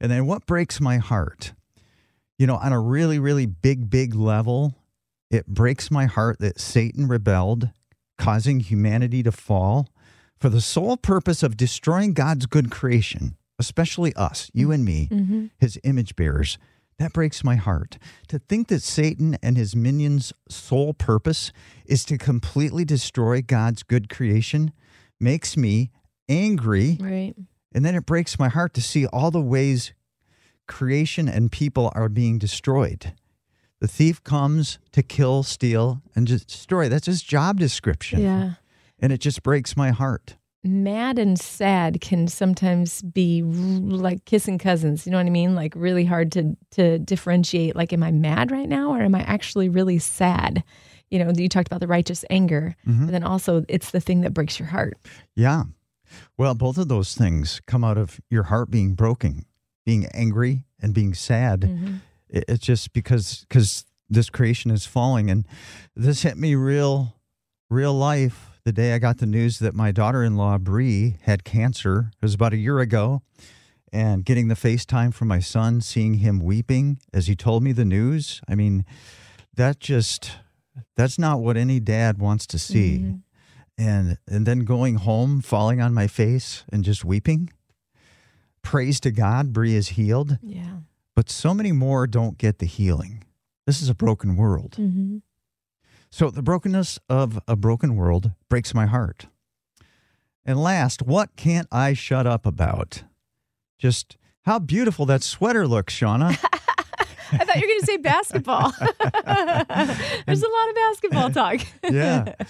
And 0.00 0.10
then 0.10 0.26
what 0.26 0.46
breaks 0.46 0.80
my 0.80 0.98
heart? 0.98 1.52
You 2.38 2.46
know, 2.46 2.56
on 2.56 2.72
a 2.72 2.80
really, 2.80 3.18
really 3.18 3.46
big, 3.46 3.90
big 3.90 4.14
level, 4.14 4.74
it 5.30 5.46
breaks 5.46 5.90
my 5.90 6.06
heart 6.06 6.38
that 6.38 6.60
Satan 6.60 7.08
rebelled, 7.08 7.70
causing 8.16 8.60
humanity 8.60 9.22
to 9.22 9.32
fall 9.32 9.88
for 10.38 10.48
the 10.48 10.60
sole 10.60 10.96
purpose 10.96 11.42
of 11.42 11.56
destroying 11.56 12.12
God's 12.12 12.46
good 12.46 12.70
creation, 12.70 13.36
especially 13.58 14.14
us, 14.14 14.50
you 14.54 14.66
mm-hmm. 14.66 14.72
and 14.72 14.84
me, 14.84 15.08
mm-hmm. 15.10 15.46
his 15.58 15.78
image 15.82 16.14
bearers. 16.16 16.58
That 16.98 17.12
breaks 17.12 17.44
my 17.44 17.56
heart. 17.56 17.98
To 18.28 18.38
think 18.38 18.68
that 18.68 18.82
Satan 18.82 19.36
and 19.42 19.56
his 19.56 19.76
minions' 19.76 20.32
sole 20.48 20.94
purpose 20.94 21.52
is 21.86 22.04
to 22.06 22.18
completely 22.18 22.84
destroy 22.84 23.40
God's 23.40 23.82
good 23.82 24.08
creation 24.08 24.72
makes 25.20 25.56
me 25.56 25.90
angry. 26.28 26.98
Right. 27.00 27.34
And 27.72 27.84
then 27.84 27.94
it 27.94 28.06
breaks 28.06 28.38
my 28.38 28.48
heart 28.48 28.74
to 28.74 28.82
see 28.82 29.06
all 29.06 29.30
the 29.30 29.40
ways 29.40 29.92
creation 30.66 31.28
and 31.28 31.50
people 31.50 31.90
are 31.94 32.08
being 32.08 32.38
destroyed. 32.38 33.12
The 33.80 33.88
thief 33.88 34.22
comes 34.24 34.78
to 34.92 35.02
kill, 35.02 35.42
steal, 35.42 36.02
and 36.14 36.26
destroy. 36.26 36.88
That's 36.88 37.06
his 37.06 37.22
job 37.22 37.58
description. 37.58 38.20
Yeah. 38.20 38.52
And 38.98 39.12
it 39.12 39.18
just 39.18 39.42
breaks 39.42 39.76
my 39.76 39.90
heart. 39.90 40.36
Mad 40.64 41.18
and 41.18 41.38
sad 41.38 42.00
can 42.00 42.26
sometimes 42.26 43.00
be 43.02 43.42
like 43.42 44.24
kissing 44.24 44.58
cousins. 44.58 45.06
You 45.06 45.12
know 45.12 45.18
what 45.18 45.26
I 45.26 45.30
mean? 45.30 45.54
Like 45.54 45.72
really 45.76 46.04
hard 46.04 46.32
to 46.32 46.56
to 46.72 46.98
differentiate. 46.98 47.76
Like, 47.76 47.92
am 47.92 48.02
I 48.02 48.10
mad 48.10 48.50
right 48.50 48.68
now, 48.68 48.92
or 48.92 49.00
am 49.00 49.14
I 49.14 49.20
actually 49.20 49.68
really 49.68 50.00
sad? 50.00 50.64
You 51.10 51.20
know, 51.20 51.32
you 51.34 51.48
talked 51.48 51.68
about 51.68 51.80
the 51.80 51.86
righteous 51.86 52.24
anger, 52.28 52.74
mm-hmm. 52.86 53.06
but 53.06 53.12
then 53.12 53.22
also 53.22 53.64
it's 53.68 53.92
the 53.92 54.00
thing 54.00 54.22
that 54.22 54.34
breaks 54.34 54.58
your 54.58 54.68
heart. 54.68 54.98
Yeah. 55.36 55.62
Well, 56.36 56.54
both 56.54 56.78
of 56.78 56.88
those 56.88 57.14
things 57.14 57.60
come 57.66 57.84
out 57.84 57.98
of 57.98 58.20
your 58.30 58.44
heart 58.44 58.70
being 58.70 58.94
broken, 58.94 59.44
being 59.84 60.06
angry 60.14 60.64
and 60.80 60.94
being 60.94 61.14
sad. 61.14 61.60
Mm-hmm. 61.62 61.94
It- 62.28 62.44
It's 62.48 62.64
just 62.64 62.92
because 62.92 63.44
because 63.48 63.84
this 64.10 64.30
creation 64.30 64.70
is 64.70 64.86
falling, 64.86 65.30
and 65.30 65.46
this 65.94 66.22
hit 66.22 66.36
me 66.38 66.54
real, 66.54 67.14
real 67.70 67.92
life 67.94 68.60
the 68.64 68.72
day 68.72 68.92
I 68.94 68.98
got 68.98 69.18
the 69.18 69.26
news 69.26 69.58
that 69.60 69.74
my 69.74 69.92
daughter-in-law 69.92 70.58
Bree 70.58 71.16
had 71.22 71.42
cancer. 71.44 72.10
It 72.20 72.24
was 72.24 72.34
about 72.34 72.52
a 72.52 72.56
year 72.58 72.80
ago, 72.80 73.22
and 73.92 74.24
getting 74.24 74.48
the 74.48 74.54
FaceTime 74.54 75.12
from 75.14 75.28
my 75.28 75.40
son, 75.40 75.80
seeing 75.80 76.14
him 76.14 76.38
weeping 76.40 76.98
as 77.14 77.26
he 77.28 77.34
told 77.36 77.62
me 77.62 77.72
the 77.72 77.84
news. 77.86 78.40
I 78.48 78.54
mean, 78.54 78.84
that 79.54 79.80
just 79.80 80.32
that's 80.96 81.18
not 81.18 81.40
what 81.40 81.56
any 81.56 81.80
dad 81.80 82.18
wants 82.18 82.46
to 82.48 82.58
see 82.58 82.98
mm-hmm. 82.98 83.16
And 83.78 84.18
and 84.26 84.44
then 84.44 84.60
going 84.60 84.96
home 84.96 85.40
falling 85.40 85.80
on 85.80 85.94
my 85.94 86.08
face 86.08 86.64
and 86.72 86.82
just 86.84 87.04
weeping 87.04 87.50
praise 88.60 88.98
to 89.00 89.10
god 89.12 89.52
Bree 89.52 89.74
is 89.76 89.90
healed 89.90 90.36
Yeah. 90.42 90.78
but 91.14 91.30
so 91.30 91.54
many 91.54 91.70
more 91.72 92.06
don't 92.08 92.36
get 92.36 92.58
the 92.58 92.66
healing 92.66 93.22
this 93.66 93.80
is 93.80 93.88
a 93.88 93.94
broken 93.94 94.36
world 94.36 94.72
Mm-hmm. 94.78 95.18
so 96.10 96.28
the 96.30 96.42
brokenness 96.42 96.98
of 97.08 97.38
a 97.46 97.54
broken 97.54 97.94
world 97.94 98.32
breaks 98.50 98.74
my 98.74 98.86
heart 98.86 99.26
and 100.44 100.60
last 100.60 101.02
what 101.02 101.36
can't 101.36 101.68
i 101.70 101.94
shut 101.94 102.26
up 102.26 102.44
about 102.44 103.04
just 103.78 104.16
how 104.42 104.58
beautiful 104.58 105.06
that 105.06 105.22
sweater 105.22 105.66
looks 105.68 105.94
shauna 105.94 106.36
I 107.30 107.44
thought 107.44 107.56
you 107.56 107.60
were 107.62 107.66
going 107.68 107.80
to 107.80 107.86
say 107.86 107.96
basketball. 107.98 108.72
There's 110.26 110.42
a 110.42 110.48
lot 110.48 110.68
of 110.70 110.74
basketball 110.74 111.30
talk. 111.30 111.60
yeah. 111.84 112.34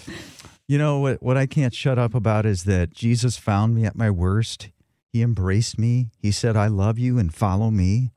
You 0.69 0.77
know 0.77 0.99
what 0.99 1.23
what 1.23 1.35
I 1.35 1.47
can't 1.47 1.73
shut 1.73 1.97
up 1.97 2.13
about 2.13 2.45
is 2.45 2.65
that 2.65 2.93
Jesus 2.93 3.37
found 3.37 3.73
me 3.73 3.85
at 3.85 3.95
my 3.95 4.11
worst. 4.11 4.69
He 5.11 5.23
embraced 5.23 5.79
me. 5.79 6.11
He 6.19 6.31
said, 6.31 6.55
"I 6.55 6.67
love 6.67 6.99
you 6.99 7.17
and 7.17 7.33
follow 7.33 7.71
me." 7.71 8.11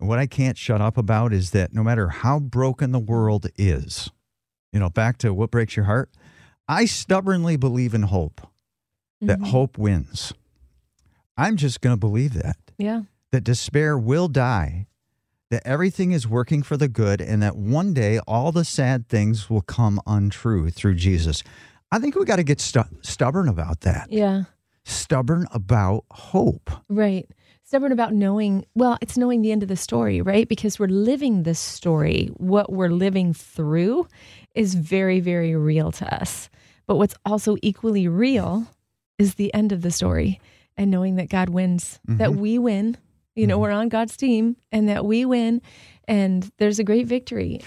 And 0.00 0.08
what 0.08 0.18
I 0.18 0.26
can't 0.26 0.58
shut 0.58 0.80
up 0.80 0.98
about 0.98 1.32
is 1.32 1.52
that 1.52 1.72
no 1.72 1.84
matter 1.84 2.08
how 2.08 2.40
broken 2.40 2.90
the 2.90 2.98
world 2.98 3.46
is, 3.56 4.10
you 4.72 4.80
know, 4.80 4.90
back 4.90 5.18
to 5.18 5.32
what 5.32 5.52
breaks 5.52 5.76
your 5.76 5.84
heart, 5.84 6.10
I 6.66 6.84
stubbornly 6.84 7.56
believe 7.56 7.94
in 7.94 8.02
hope. 8.02 8.40
That 9.20 9.38
mm-hmm. 9.38 9.50
hope 9.50 9.78
wins. 9.78 10.32
I'm 11.36 11.56
just 11.56 11.80
going 11.80 11.94
to 11.94 12.00
believe 12.00 12.34
that 12.34 12.56
Yeah. 12.76 13.02
that 13.30 13.44
despair 13.44 13.96
will 13.96 14.26
die, 14.26 14.88
that 15.50 15.66
everything 15.66 16.12
is 16.12 16.28
working 16.28 16.62
for 16.62 16.76
the 16.76 16.88
good, 16.88 17.20
and 17.20 17.42
that 17.42 17.56
one 17.56 17.94
day 17.94 18.18
all 18.26 18.52
the 18.52 18.64
sad 18.64 19.08
things 19.08 19.48
will 19.48 19.62
come 19.62 20.00
untrue 20.06 20.70
through 20.70 20.94
Jesus. 20.94 21.42
I 21.90 21.98
think 21.98 22.16
we 22.16 22.24
got 22.24 22.36
to 22.36 22.44
get 22.44 22.60
stu- 22.60 22.84
stubborn 23.02 23.48
about 23.48 23.80
that. 23.80 24.08
Yeah. 24.12 24.44
stubborn 24.84 25.46
about 25.52 26.04
hope. 26.10 26.70
Right. 26.88 27.26
Stubborn 27.64 27.92
about 27.92 28.14
knowing, 28.14 28.64
well, 28.74 28.96
it's 29.02 29.18
knowing 29.18 29.42
the 29.42 29.52
end 29.52 29.62
of 29.62 29.68
the 29.68 29.76
story, 29.76 30.22
right? 30.22 30.48
Because 30.48 30.78
we're 30.78 30.86
living 30.86 31.42
this 31.42 31.60
story. 31.60 32.30
What 32.38 32.72
we're 32.72 32.88
living 32.88 33.34
through 33.34 34.06
is 34.54 34.74
very, 34.74 35.20
very 35.20 35.54
real 35.54 35.92
to 35.92 36.14
us. 36.14 36.48
But 36.86 36.96
what's 36.96 37.14
also 37.26 37.56
equally 37.60 38.08
real 38.08 38.66
is 39.18 39.34
the 39.34 39.52
end 39.52 39.72
of 39.72 39.82
the 39.82 39.90
story 39.90 40.40
and 40.78 40.90
knowing 40.90 41.16
that 41.16 41.28
God 41.28 41.50
wins, 41.50 42.00
mm-hmm. 42.08 42.18
that 42.18 42.34
we 42.34 42.58
win. 42.58 42.96
You 43.38 43.46
know, 43.46 43.54
mm-hmm. 43.54 43.62
we're 43.62 43.70
on 43.70 43.88
God's 43.88 44.16
team 44.16 44.56
and 44.72 44.88
that 44.88 45.04
we 45.04 45.24
win. 45.24 45.62
And 46.06 46.50
there's 46.58 46.78
a 46.78 46.84
great 46.84 47.06
victory. 47.06 47.60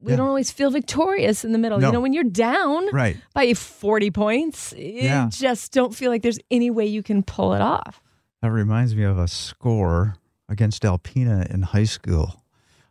We 0.00 0.12
yeah. 0.12 0.16
don't 0.16 0.28
always 0.28 0.50
feel 0.50 0.70
victorious 0.70 1.44
in 1.44 1.52
the 1.52 1.58
middle. 1.58 1.78
No. 1.78 1.88
You 1.88 1.92
know, 1.92 2.00
when 2.00 2.12
you're 2.12 2.24
down 2.24 2.88
right. 2.92 3.16
by 3.34 3.52
40 3.52 4.10
points, 4.10 4.72
you 4.76 5.02
yeah. 5.02 5.28
just 5.30 5.72
don't 5.72 5.94
feel 5.94 6.10
like 6.10 6.22
there's 6.22 6.38
any 6.50 6.70
way 6.70 6.86
you 6.86 7.02
can 7.02 7.22
pull 7.22 7.52
it 7.52 7.60
off. 7.60 8.00
That 8.40 8.52
reminds 8.52 8.94
me 8.94 9.02
of 9.02 9.18
a 9.18 9.26
score 9.26 10.16
against 10.48 10.82
Alpena 10.82 11.52
in 11.52 11.62
high 11.62 11.84
school. 11.84 12.44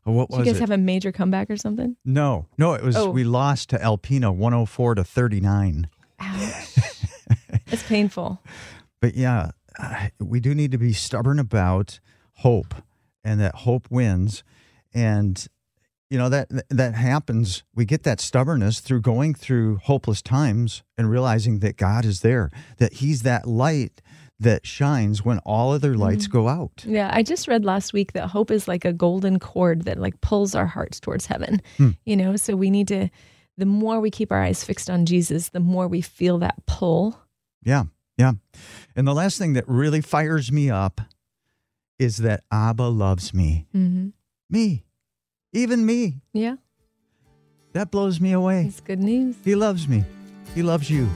What 0.03 0.29
Did 0.29 0.39
you 0.39 0.45
guys 0.45 0.57
it? 0.57 0.61
have 0.61 0.71
a 0.71 0.77
major 0.77 1.11
comeback 1.11 1.49
or 1.49 1.57
something? 1.57 1.95
No, 2.05 2.47
no. 2.57 2.73
It 2.73 2.83
was 2.83 2.95
oh. 2.95 3.09
we 3.09 3.23
lost 3.23 3.69
to 3.71 3.77
Alpena 3.77 4.33
104 4.33 4.95
to 4.95 5.03
39. 5.03 5.89
Ouch. 6.19 6.77
it's 7.67 7.83
painful. 7.83 8.41
But 9.01 9.15
yeah, 9.15 9.51
we 10.19 10.39
do 10.39 10.53
need 10.53 10.71
to 10.71 10.77
be 10.77 10.93
stubborn 10.93 11.39
about 11.39 11.99
hope, 12.37 12.75
and 13.23 13.39
that 13.39 13.55
hope 13.55 13.87
wins. 13.89 14.43
And 14.93 15.45
you 16.09 16.17
know 16.17 16.29
that 16.29 16.47
that 16.69 16.95
happens. 16.95 17.63
We 17.75 17.85
get 17.85 18.03
that 18.03 18.19
stubbornness 18.19 18.79
through 18.79 19.01
going 19.01 19.33
through 19.33 19.77
hopeless 19.83 20.21
times 20.21 20.83
and 20.97 21.09
realizing 21.09 21.59
that 21.59 21.77
God 21.77 22.05
is 22.05 22.21
there, 22.21 22.49
that 22.77 22.93
He's 22.93 23.23
that 23.23 23.45
light 23.45 24.01
that 24.39 24.65
shines 24.65 25.25
when 25.25 25.39
all 25.39 25.71
other 25.71 25.97
lights 25.97 26.27
mm. 26.27 26.31
go 26.31 26.47
out. 26.47 26.85
Yeah, 26.87 27.09
I 27.11 27.23
just 27.23 27.47
read 27.47 27.65
last 27.65 27.91
week 27.91 28.13
that 28.13 28.27
hope 28.27 28.51
is 28.51 28.67
like 28.67 28.85
a 28.85 28.93
golden 28.93 29.39
cord 29.39 29.83
that 29.83 29.97
like 29.97 30.21
pulls 30.21 30.53
our 30.53 30.67
hearts 30.67 30.99
towards 30.99 31.25
heaven. 31.25 31.61
Hmm. 31.77 31.91
You 32.05 32.15
know, 32.15 32.35
so 32.35 32.55
we 32.55 32.69
need 32.69 32.87
to 32.89 33.09
the 33.57 33.65
more 33.65 33.99
we 33.99 34.11
keep 34.11 34.31
our 34.31 34.41
eyes 34.41 34.63
fixed 34.63 34.89
on 34.89 35.05
Jesus, 35.05 35.49
the 35.49 35.59
more 35.59 35.87
we 35.87 36.01
feel 36.01 36.37
that 36.39 36.65
pull. 36.67 37.19
Yeah. 37.63 37.85
Yeah. 38.17 38.33
And 38.95 39.07
the 39.07 39.13
last 39.13 39.37
thing 39.37 39.53
that 39.53 39.67
really 39.67 40.01
fires 40.01 40.51
me 40.51 40.69
up 40.69 41.01
is 41.99 42.17
that 42.17 42.43
Abba 42.51 42.83
loves 42.83 43.33
me. 43.33 43.67
Mm-hmm. 43.75 44.09
Me. 44.49 44.83
Even 45.53 45.85
me. 45.85 46.21
Yeah. 46.33 46.57
That 47.73 47.91
blows 47.91 48.19
me 48.19 48.31
away. 48.31 48.65
It's 48.65 48.79
good 48.79 48.99
news. 48.99 49.35
He 49.43 49.55
loves 49.55 49.87
me. 49.87 50.03
He 50.55 50.63
loves 50.63 50.89
you. 50.89 51.09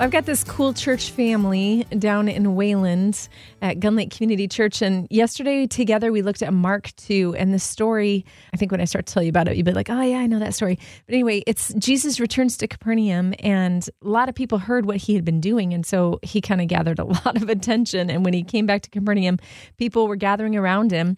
I've 0.00 0.12
got 0.12 0.26
this 0.26 0.44
cool 0.44 0.74
church 0.74 1.10
family 1.10 1.84
down 1.98 2.28
in 2.28 2.54
Wayland 2.54 3.28
at 3.60 3.80
Gun 3.80 3.96
Lake 3.96 4.12
Community 4.12 4.46
Church. 4.46 4.80
And 4.80 5.08
yesterday 5.10 5.66
together 5.66 6.12
we 6.12 6.22
looked 6.22 6.40
at 6.40 6.52
Mark 6.54 6.92
2 6.98 7.34
and 7.36 7.52
the 7.52 7.58
story. 7.58 8.24
I 8.54 8.56
think 8.56 8.70
when 8.70 8.80
I 8.80 8.84
start 8.84 9.06
to 9.06 9.12
tell 9.12 9.24
you 9.24 9.28
about 9.28 9.48
it, 9.48 9.56
you'll 9.56 9.64
be 9.64 9.72
like, 9.72 9.90
oh, 9.90 10.00
yeah, 10.00 10.18
I 10.18 10.28
know 10.28 10.38
that 10.38 10.54
story. 10.54 10.78
But 11.06 11.14
anyway, 11.14 11.42
it's 11.48 11.74
Jesus 11.74 12.20
returns 12.20 12.56
to 12.58 12.68
Capernaum 12.68 13.34
and 13.40 13.88
a 14.00 14.08
lot 14.08 14.28
of 14.28 14.36
people 14.36 14.58
heard 14.58 14.86
what 14.86 14.98
he 14.98 15.16
had 15.16 15.24
been 15.24 15.40
doing. 15.40 15.74
And 15.74 15.84
so 15.84 16.20
he 16.22 16.40
kind 16.40 16.60
of 16.60 16.68
gathered 16.68 17.00
a 17.00 17.04
lot 17.24 17.36
of 17.36 17.48
attention. 17.48 18.08
And 18.08 18.24
when 18.24 18.34
he 18.34 18.44
came 18.44 18.66
back 18.66 18.82
to 18.82 18.90
Capernaum, 18.90 19.40
people 19.78 20.06
were 20.06 20.16
gathering 20.16 20.54
around 20.54 20.92
him 20.92 21.16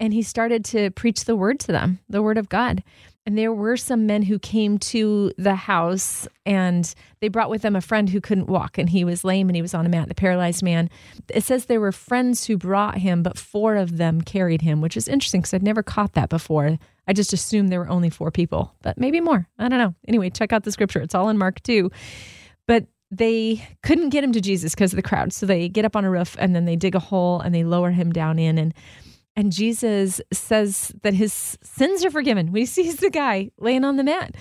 and 0.00 0.14
he 0.14 0.22
started 0.22 0.64
to 0.66 0.90
preach 0.92 1.26
the 1.26 1.36
word 1.36 1.60
to 1.60 1.72
them, 1.72 1.98
the 2.08 2.22
word 2.22 2.38
of 2.38 2.48
God. 2.48 2.82
And 3.24 3.38
there 3.38 3.52
were 3.52 3.76
some 3.76 4.06
men 4.06 4.22
who 4.22 4.38
came 4.38 4.78
to 4.78 5.32
the 5.38 5.54
house 5.54 6.26
and 6.44 6.92
they 7.20 7.28
brought 7.28 7.50
with 7.50 7.62
them 7.62 7.76
a 7.76 7.80
friend 7.80 8.10
who 8.10 8.20
couldn't 8.20 8.48
walk 8.48 8.78
and 8.78 8.88
he 8.88 9.04
was 9.04 9.24
lame 9.24 9.48
and 9.48 9.54
he 9.54 9.62
was 9.62 9.74
on 9.74 9.86
a 9.86 9.88
mat, 9.88 10.08
the 10.08 10.14
paralyzed 10.14 10.62
man. 10.62 10.90
It 11.28 11.44
says 11.44 11.66
there 11.66 11.80
were 11.80 11.92
friends 11.92 12.46
who 12.46 12.56
brought 12.56 12.98
him, 12.98 13.22
but 13.22 13.38
four 13.38 13.76
of 13.76 13.96
them 13.96 14.22
carried 14.22 14.62
him, 14.62 14.80
which 14.80 14.96
is 14.96 15.06
interesting 15.06 15.40
because 15.40 15.54
I'd 15.54 15.62
never 15.62 15.84
caught 15.84 16.14
that 16.14 16.30
before. 16.30 16.78
I 17.06 17.12
just 17.12 17.32
assumed 17.32 17.70
there 17.70 17.80
were 17.80 17.88
only 17.88 18.10
four 18.10 18.32
people, 18.32 18.74
but 18.82 18.98
maybe 18.98 19.20
more. 19.20 19.48
I 19.56 19.68
don't 19.68 19.78
know. 19.78 19.94
Anyway, 20.08 20.30
check 20.30 20.52
out 20.52 20.64
the 20.64 20.72
scripture. 20.72 21.00
It's 21.00 21.14
all 21.14 21.28
in 21.28 21.38
Mark 21.38 21.62
2. 21.62 21.90
But 22.66 22.86
they 23.12 23.64
couldn't 23.82 24.08
get 24.08 24.24
him 24.24 24.32
to 24.32 24.40
Jesus 24.40 24.74
because 24.74 24.92
of 24.92 24.96
the 24.96 25.02
crowd. 25.02 25.32
So 25.32 25.46
they 25.46 25.68
get 25.68 25.84
up 25.84 25.94
on 25.94 26.04
a 26.04 26.10
roof 26.10 26.34
and 26.38 26.56
then 26.56 26.64
they 26.64 26.76
dig 26.76 26.94
a 26.94 27.00
hole 27.00 27.40
and 27.40 27.54
they 27.54 27.62
lower 27.62 27.90
him 27.90 28.10
down 28.10 28.38
in. 28.38 28.58
And 28.58 28.74
and 29.34 29.50
Jesus 29.50 30.20
says 30.32 30.92
that 31.02 31.14
his 31.14 31.58
sins 31.62 32.04
are 32.04 32.10
forgiven 32.10 32.52
when 32.52 32.60
he 32.60 32.66
sees 32.66 32.96
the 32.96 33.10
guy 33.10 33.50
laying 33.58 33.84
on 33.84 33.96
the 33.96 34.04
mat. 34.04 34.34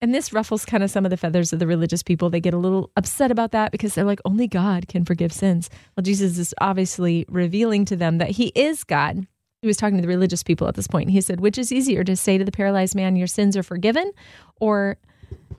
And 0.00 0.14
this 0.14 0.32
ruffles 0.32 0.64
kind 0.64 0.82
of 0.82 0.90
some 0.90 1.04
of 1.04 1.10
the 1.10 1.16
feathers 1.16 1.52
of 1.52 1.58
the 1.58 1.66
religious 1.66 2.02
people. 2.02 2.30
They 2.30 2.40
get 2.40 2.54
a 2.54 2.58
little 2.58 2.90
upset 2.96 3.30
about 3.30 3.52
that 3.52 3.72
because 3.72 3.94
they're 3.94 4.04
like, 4.04 4.20
only 4.24 4.46
God 4.46 4.88
can 4.88 5.04
forgive 5.04 5.32
sins. 5.32 5.68
Well, 5.96 6.02
Jesus 6.02 6.38
is 6.38 6.54
obviously 6.60 7.26
revealing 7.28 7.84
to 7.86 7.96
them 7.96 8.18
that 8.18 8.30
he 8.30 8.52
is 8.54 8.84
God. 8.84 9.26
He 9.60 9.66
was 9.66 9.76
talking 9.76 9.96
to 9.96 10.02
the 10.02 10.08
religious 10.08 10.42
people 10.42 10.68
at 10.68 10.76
this 10.76 10.86
point. 10.86 11.10
He 11.10 11.20
said, 11.20 11.40
which 11.40 11.58
is 11.58 11.72
easier 11.72 12.04
to 12.04 12.16
say 12.16 12.38
to 12.38 12.44
the 12.44 12.52
paralyzed 12.52 12.94
man, 12.94 13.16
your 13.16 13.26
sins 13.26 13.56
are 13.56 13.62
forgiven, 13.62 14.12
or 14.60 14.96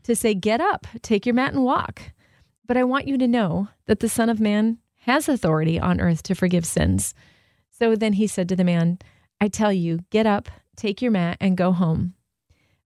to 0.03 0.15
say, 0.15 0.33
get 0.33 0.61
up, 0.61 0.87
take 1.01 1.25
your 1.25 1.35
mat 1.35 1.53
and 1.53 1.63
walk? 1.63 2.01
But 2.65 2.77
I 2.77 2.85
want 2.85 3.07
you 3.07 3.17
to 3.17 3.27
know 3.27 3.67
that 3.87 3.99
the 3.99 4.09
Son 4.09 4.29
of 4.29 4.39
Man 4.39 4.77
has 4.99 5.27
authority 5.27 5.79
on 5.79 5.99
earth 5.99 6.23
to 6.23 6.35
forgive 6.35 6.65
sins. 6.65 7.13
So 7.79 7.95
then 7.95 8.13
he 8.13 8.27
said 8.27 8.49
to 8.49 8.57
the 8.57 8.65
man, 8.65 8.99
I 9.39 9.47
tell 9.47 9.71
you, 9.71 9.99
get 10.09 10.25
up, 10.25 10.49
take 10.75 11.01
your 11.01 11.11
mat, 11.11 11.37
and 11.39 11.55
go 11.55 11.71
home. 11.71 12.13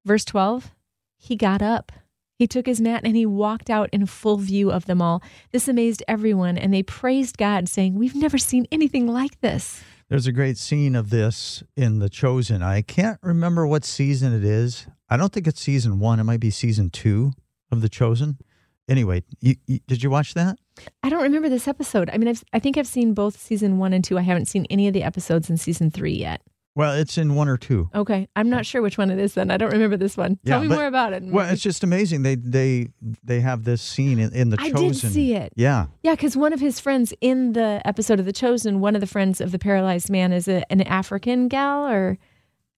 Verse 0.06 0.24
12, 0.24 0.72
he 1.18 1.36
got 1.36 1.64
up. 1.64 1.92
He 2.38 2.46
took 2.46 2.68
his 2.68 2.80
mat 2.80 3.02
and 3.04 3.16
he 3.16 3.26
walked 3.26 3.72
out 3.72 3.90
in 3.92 4.06
full 4.06 4.38
view 4.38 4.72
of 4.72 4.86
them 4.86 5.02
all. 5.02 5.24
This 5.52 5.68
amazed 5.68 6.04
everyone, 6.08 6.60
and 6.60 6.72
they 6.72 6.84
praised 6.84 7.38
God, 7.38 7.68
saying, 7.68 7.96
We've 7.96 8.16
never 8.16 8.38
seen 8.38 8.68
anything 8.72 9.08
like 9.08 9.42
this. 9.42 9.84
There's 10.10 10.28
a 10.28 10.32
great 10.32 10.58
scene 10.58 10.96
of 10.96 11.10
this 11.10 11.64
in 11.76 11.98
The 11.98 12.10
Chosen. 12.10 12.62
I 12.62 12.84
can't 12.84 13.18
remember 13.24 13.66
what 13.66 13.84
season 13.84 14.32
it 14.32 14.44
is. 14.44 14.86
I 15.10 15.18
don't 15.18 15.34
think 15.34 15.48
it's 15.48 15.62
season 15.62 16.00
one. 16.00 16.20
It 16.20 16.24
might 16.24 16.40
be 16.40 16.52
season 16.52 16.92
two 16.92 17.32
of 17.72 17.82
The 17.82 17.90
Chosen. 17.90 18.38
Anyway, 18.90 19.24
you, 19.40 19.56
you, 19.66 19.80
did 19.88 20.04
you 20.04 20.10
watch 20.10 20.34
that? 20.34 20.58
I 21.04 21.10
don't 21.10 21.22
remember 21.22 21.50
this 21.50 21.68
episode. 21.68 22.10
I 22.12 22.18
mean, 22.18 22.28
I've, 22.28 22.44
I 22.52 22.60
think 22.60 22.78
I've 22.78 22.88
seen 22.88 23.14
both 23.14 23.40
season 23.40 23.78
one 23.78 23.94
and 23.94 24.04
two. 24.04 24.18
I 24.18 24.22
haven't 24.22 24.48
seen 24.48 24.66
any 24.70 24.88
of 24.88 24.94
the 24.94 25.04
episodes 25.04 25.50
in 25.50 25.58
season 25.58 25.90
three 25.90 26.14
yet. 26.14 26.42
Well, 26.76 26.94
it's 26.94 27.20
in 27.20 27.36
one 27.36 27.48
or 27.48 27.58
two. 27.58 27.90
Okay, 27.94 28.28
I'm 28.36 28.50
not 28.50 28.66
sure 28.66 28.82
which 28.82 28.98
one 28.98 29.12
it 29.12 29.20
is. 29.20 29.36
Then 29.36 29.52
I 29.52 29.58
don't 29.58 29.72
remember 29.72 29.96
this 29.96 30.18
one. 30.18 30.40
Yeah, 30.44 30.56
Tell 30.56 30.64
me 30.64 30.70
more 30.70 30.88
about 30.88 31.14
it. 31.14 31.24
Well, 31.24 31.48
it's 31.52 31.62
just 31.62 31.84
amazing. 31.84 32.24
They 32.24 32.34
they 32.34 32.88
they 33.24 33.42
have 33.42 33.64
this 33.64 33.80
scene 33.82 34.18
in, 34.18 34.34
in 34.34 34.50
the 34.50 34.58
I 34.60 34.72
Chosen. 34.72 34.86
I 34.86 34.90
did 34.90 34.96
see 34.96 35.34
it. 35.36 35.54
Yeah, 35.56 35.86
yeah, 36.02 36.16
because 36.16 36.36
one 36.36 36.52
of 36.52 36.60
his 36.60 36.80
friends 36.80 37.14
in 37.22 37.54
the 37.54 37.80
episode 37.86 38.20
of 38.20 38.26
the 38.26 38.34
Chosen, 38.34 38.80
one 38.80 38.96
of 38.96 39.02
the 39.02 39.08
friends 39.08 39.40
of 39.40 39.52
the 39.52 39.60
paralyzed 39.60 40.10
man, 40.10 40.34
is 40.34 40.48
a, 40.48 40.70
an 40.72 40.82
African 40.82 41.48
gal, 41.48 41.88
or 41.88 42.18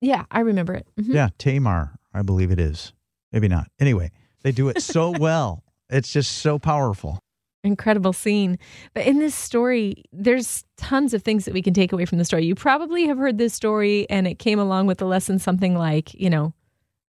yeah, 0.01 0.25
I 0.29 0.41
remember 0.41 0.73
it. 0.73 0.87
Mm-hmm. 0.99 1.13
Yeah, 1.13 1.29
Tamar, 1.37 1.97
I 2.13 2.21
believe 2.21 2.51
it 2.51 2.59
is. 2.59 2.91
Maybe 3.31 3.47
not. 3.47 3.69
Anyway, 3.79 4.11
they 4.43 4.51
do 4.51 4.67
it 4.67 4.81
so 4.81 5.11
well. 5.17 5.63
It's 5.89 6.11
just 6.11 6.39
so 6.39 6.59
powerful 6.59 7.19
incredible 7.65 8.13
scene. 8.13 8.57
But 8.93 9.05
in 9.05 9.19
this 9.19 9.35
story, 9.35 10.03
there's 10.13 10.63
tons 10.77 11.13
of 11.13 11.23
things 11.23 11.45
that 11.45 11.53
we 11.53 11.61
can 11.61 11.73
take 11.73 11.91
away 11.91 12.05
from 12.05 12.19
the 12.19 12.25
story. 12.25 12.45
You 12.45 12.55
probably 12.55 13.07
have 13.07 13.17
heard 13.17 13.37
this 13.37 13.53
story 13.53 14.09
and 14.09 14.27
it 14.27 14.39
came 14.39 14.59
along 14.59 14.87
with 14.87 14.99
the 14.99 15.05
lesson 15.05 15.39
something 15.39 15.75
like, 15.75 16.13
you 16.13 16.29
know, 16.29 16.53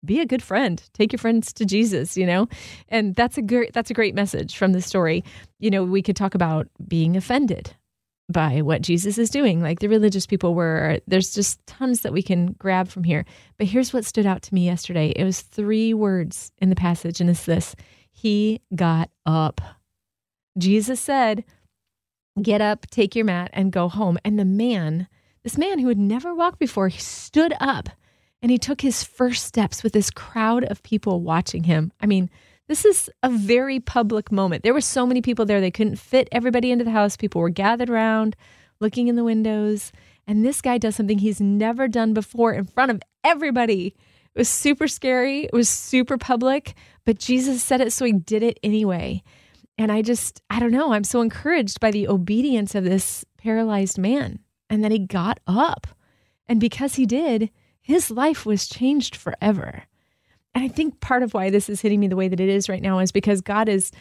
be 0.04 0.20
a 0.20 0.26
good 0.26 0.42
friend. 0.42 0.82
Take 0.94 1.12
your 1.12 1.20
friends 1.20 1.54
to 1.54 1.66
Jesus, 1.66 2.18
you 2.18 2.26
know? 2.26 2.48
And 2.88 3.16
that's 3.16 3.38
a 3.38 3.42
great 3.42 3.74
that's 3.74 3.92
a 3.92 3.94
great 3.94 4.16
message 4.16 4.58
from 4.58 4.72
the 4.72 4.82
story. 4.82 5.24
You 5.60 5.70
know, 5.70 5.84
we 5.84 6.02
could 6.02 6.16
talk 6.16 6.36
about 6.36 6.68
being 6.88 7.16
offended 7.16 7.76
by 8.32 8.62
what 8.62 8.82
Jesus 8.82 9.18
is 9.18 9.30
doing, 9.30 9.62
like 9.62 9.80
the 9.80 9.90
religious 9.90 10.26
people 10.26 10.54
were. 10.54 11.00
There's 11.08 11.34
just 11.34 11.66
tons 11.66 12.02
that 12.02 12.14
we 12.14 12.22
can 12.22 12.54
grab 12.54 12.88
from 12.88 13.04
here. 13.04 13.26
But 13.58 13.68
here's 13.68 13.92
what 13.92 14.06
stood 14.06 14.26
out 14.26 14.44
to 14.44 14.54
me 14.54 14.66
yesterday. 14.66 15.10
It 15.16 15.24
was 15.24 15.42
three 15.42 15.94
words 15.94 16.52
in 16.60 16.70
the 16.70 16.76
passage, 16.76 17.20
and 17.20 17.30
it's 17.30 17.46
this 17.46 17.76
He 18.22 18.60
got 18.76 19.10
up. 19.26 19.62
Jesus 20.58 21.00
said, 21.00 21.46
Get 22.42 22.60
up, 22.60 22.86
take 22.92 23.16
your 23.16 23.24
mat, 23.24 23.50
and 23.54 23.72
go 23.72 23.88
home. 23.88 24.18
And 24.26 24.38
the 24.38 24.44
man, 24.44 25.08
this 25.44 25.58
man 25.58 25.80
who 25.80 25.88
had 25.88 25.98
never 25.98 26.36
walked 26.36 26.60
before, 26.60 26.90
he 26.90 27.00
stood 27.00 27.54
up 27.62 27.88
and 28.42 28.52
he 28.52 28.58
took 28.58 28.82
his 28.82 29.06
first 29.06 29.46
steps 29.46 29.84
with 29.84 29.94
this 29.94 30.12
crowd 30.12 30.66
of 30.66 30.84
people 30.84 31.22
watching 31.22 31.64
him. 31.64 31.94
I 32.02 32.08
mean, 32.08 32.30
this 32.68 32.84
is 32.84 33.10
a 33.24 33.30
very 33.30 33.80
public 33.80 34.34
moment. 34.34 34.64
There 34.64 34.74
were 34.74 34.82
so 34.82 35.06
many 35.06 35.22
people 35.22 35.46
there, 35.46 35.62
they 35.62 35.72
couldn't 35.72 35.96
fit 35.96 36.28
everybody 36.34 36.72
into 36.72 36.84
the 36.84 36.92
house. 36.92 37.16
People 37.16 37.40
were 37.40 37.50
gathered 37.50 37.90
around, 37.90 38.36
looking 38.82 39.08
in 39.08 39.16
the 39.16 39.24
windows. 39.24 39.94
And 40.28 40.44
this 40.44 40.62
guy 40.62 40.78
does 40.78 40.98
something 40.98 41.20
he's 41.20 41.40
never 41.40 41.88
done 41.88 42.14
before 42.14 42.52
in 42.52 42.66
front 42.66 42.92
of 42.92 43.02
everybody. 43.24 43.96
It 44.40 44.48
was 44.48 44.48
super 44.48 44.88
scary, 44.88 45.44
it 45.44 45.52
was 45.52 45.68
super 45.68 46.18
public, 46.18 46.74
but 47.04 47.20
Jesus 47.20 47.62
said 47.62 47.82
it, 47.82 47.92
so 47.92 48.06
he 48.06 48.14
did 48.14 48.42
it 48.42 48.58
anyway. 48.64 49.22
And 49.78 49.92
I 49.92 50.02
just, 50.02 50.42
I 50.50 50.62
don't 50.62 50.72
know, 50.72 50.94
I'm 50.94 51.04
so 51.04 51.20
encouraged 51.20 51.82
by 51.82 51.92
the 51.92 52.08
obedience 52.08 52.74
of 52.74 52.86
this 52.86 53.26
paralyzed 53.38 53.98
man 53.98 54.40
and 54.70 54.82
that 54.82 54.94
he 54.94 55.00
got 55.00 55.42
up. 55.46 55.88
And 56.48 56.62
because 56.62 56.96
he 56.96 57.06
did, 57.06 57.50
his 57.82 58.10
life 58.10 58.46
was 58.46 58.70
changed 58.70 59.14
forever. 59.14 59.84
And 60.56 60.64
I 60.64 60.70
think 60.70 61.02
part 61.02 61.22
of 61.22 61.34
why 61.34 61.50
this 61.50 61.68
is 61.68 61.82
hitting 61.82 62.00
me 62.00 62.08
the 62.08 62.16
way 62.16 62.30
that 62.30 62.40
it 62.40 62.48
is 62.48 62.70
right 62.70 62.82
now 62.82 63.00
is 63.00 63.12
because 63.12 63.42
God 63.42 63.68
is 63.68 63.92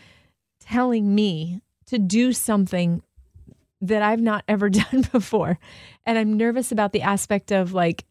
telling 0.61 1.17
me 1.17 1.63
to 1.87 1.99
do 1.99 2.33
something 2.33 3.03
that 3.81 4.03
I've 4.03 4.21
not 4.21 4.45
ever 4.47 4.71
done 4.71 5.03
before. 5.11 5.59
And 6.07 6.17
I'm 6.17 6.37
nervous 6.37 6.71
about 6.71 6.93
the 6.93 7.03
aspect 7.03 7.51
of 7.51 7.73
like, 7.73 8.05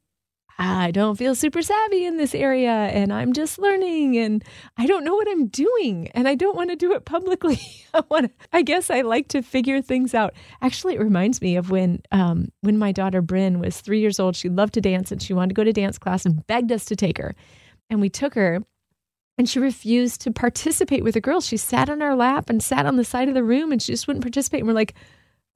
I 0.60 0.90
don't 0.90 1.16
feel 1.16 1.36
super 1.36 1.62
savvy 1.62 2.06
in 2.06 2.18
this 2.18 2.34
area 2.34 2.72
and 2.72 3.14
I'm 3.14 3.34
just 3.34 3.60
learning 3.60 4.18
and 4.18 4.44
I 4.76 4.88
don't 4.88 5.04
know 5.04 5.14
what 5.14 5.28
I'm 5.30 5.48
doing 5.48 6.08
and 6.16 6.28
I 6.28 6.34
don't 6.34 6.56
want 6.56 6.72
to 6.72 6.76
do 6.76 6.94
it 6.94 7.06
publicly. 7.06 7.60
I 7.94 8.02
want 8.10 8.32
I 8.52 8.64
guess 8.64 8.90
I 8.90 9.02
like 9.02 9.28
to 9.30 9.44
figure 9.44 9.82
things 9.82 10.16
out. 10.16 10.34
Actually, 10.62 10.96
it 10.96 11.00
reminds 11.02 11.42
me 11.42 11.58
of 11.58 11.70
when 11.70 12.02
um, 12.12 12.52
when 12.62 12.80
my 12.80 12.92
daughter 12.92 13.22
Bryn 13.22 13.60
was 13.60 13.82
3 13.82 14.00
years 14.00 14.20
old, 14.20 14.36
she 14.36 14.50
loved 14.50 14.74
to 14.74 14.82
dance 14.82 15.12
and 15.12 15.22
she 15.22 15.34
wanted 15.34 15.50
to 15.50 15.56
go 15.56 15.64
to 15.64 15.74
dance 15.74 16.00
class 16.00 16.26
and 16.26 16.46
begged 16.48 16.72
us 16.72 16.86
to 16.86 16.96
take 16.96 17.20
her. 17.20 17.36
And 17.90 18.02
we 18.02 18.10
took 18.10 18.34
her 18.34 18.64
and 19.38 19.48
she 19.48 19.60
refused 19.60 20.22
to 20.22 20.32
participate 20.32 21.04
with 21.04 21.14
the 21.14 21.22
girls. 21.22 21.46
She 21.46 21.58
sat 21.58 21.90
on 21.90 22.02
our 22.02 22.16
lap 22.16 22.50
and 22.50 22.64
sat 22.64 22.88
on 22.88 22.96
the 22.96 23.04
side 23.04 23.28
of 23.28 23.36
the 23.36 23.44
room 23.44 23.72
and 23.72 23.80
she 23.80 23.92
just 23.92 24.08
wouldn't 24.08 24.24
participate. 24.24 24.62
And 24.62 24.68
we're 24.68 24.74
like, 24.74 24.96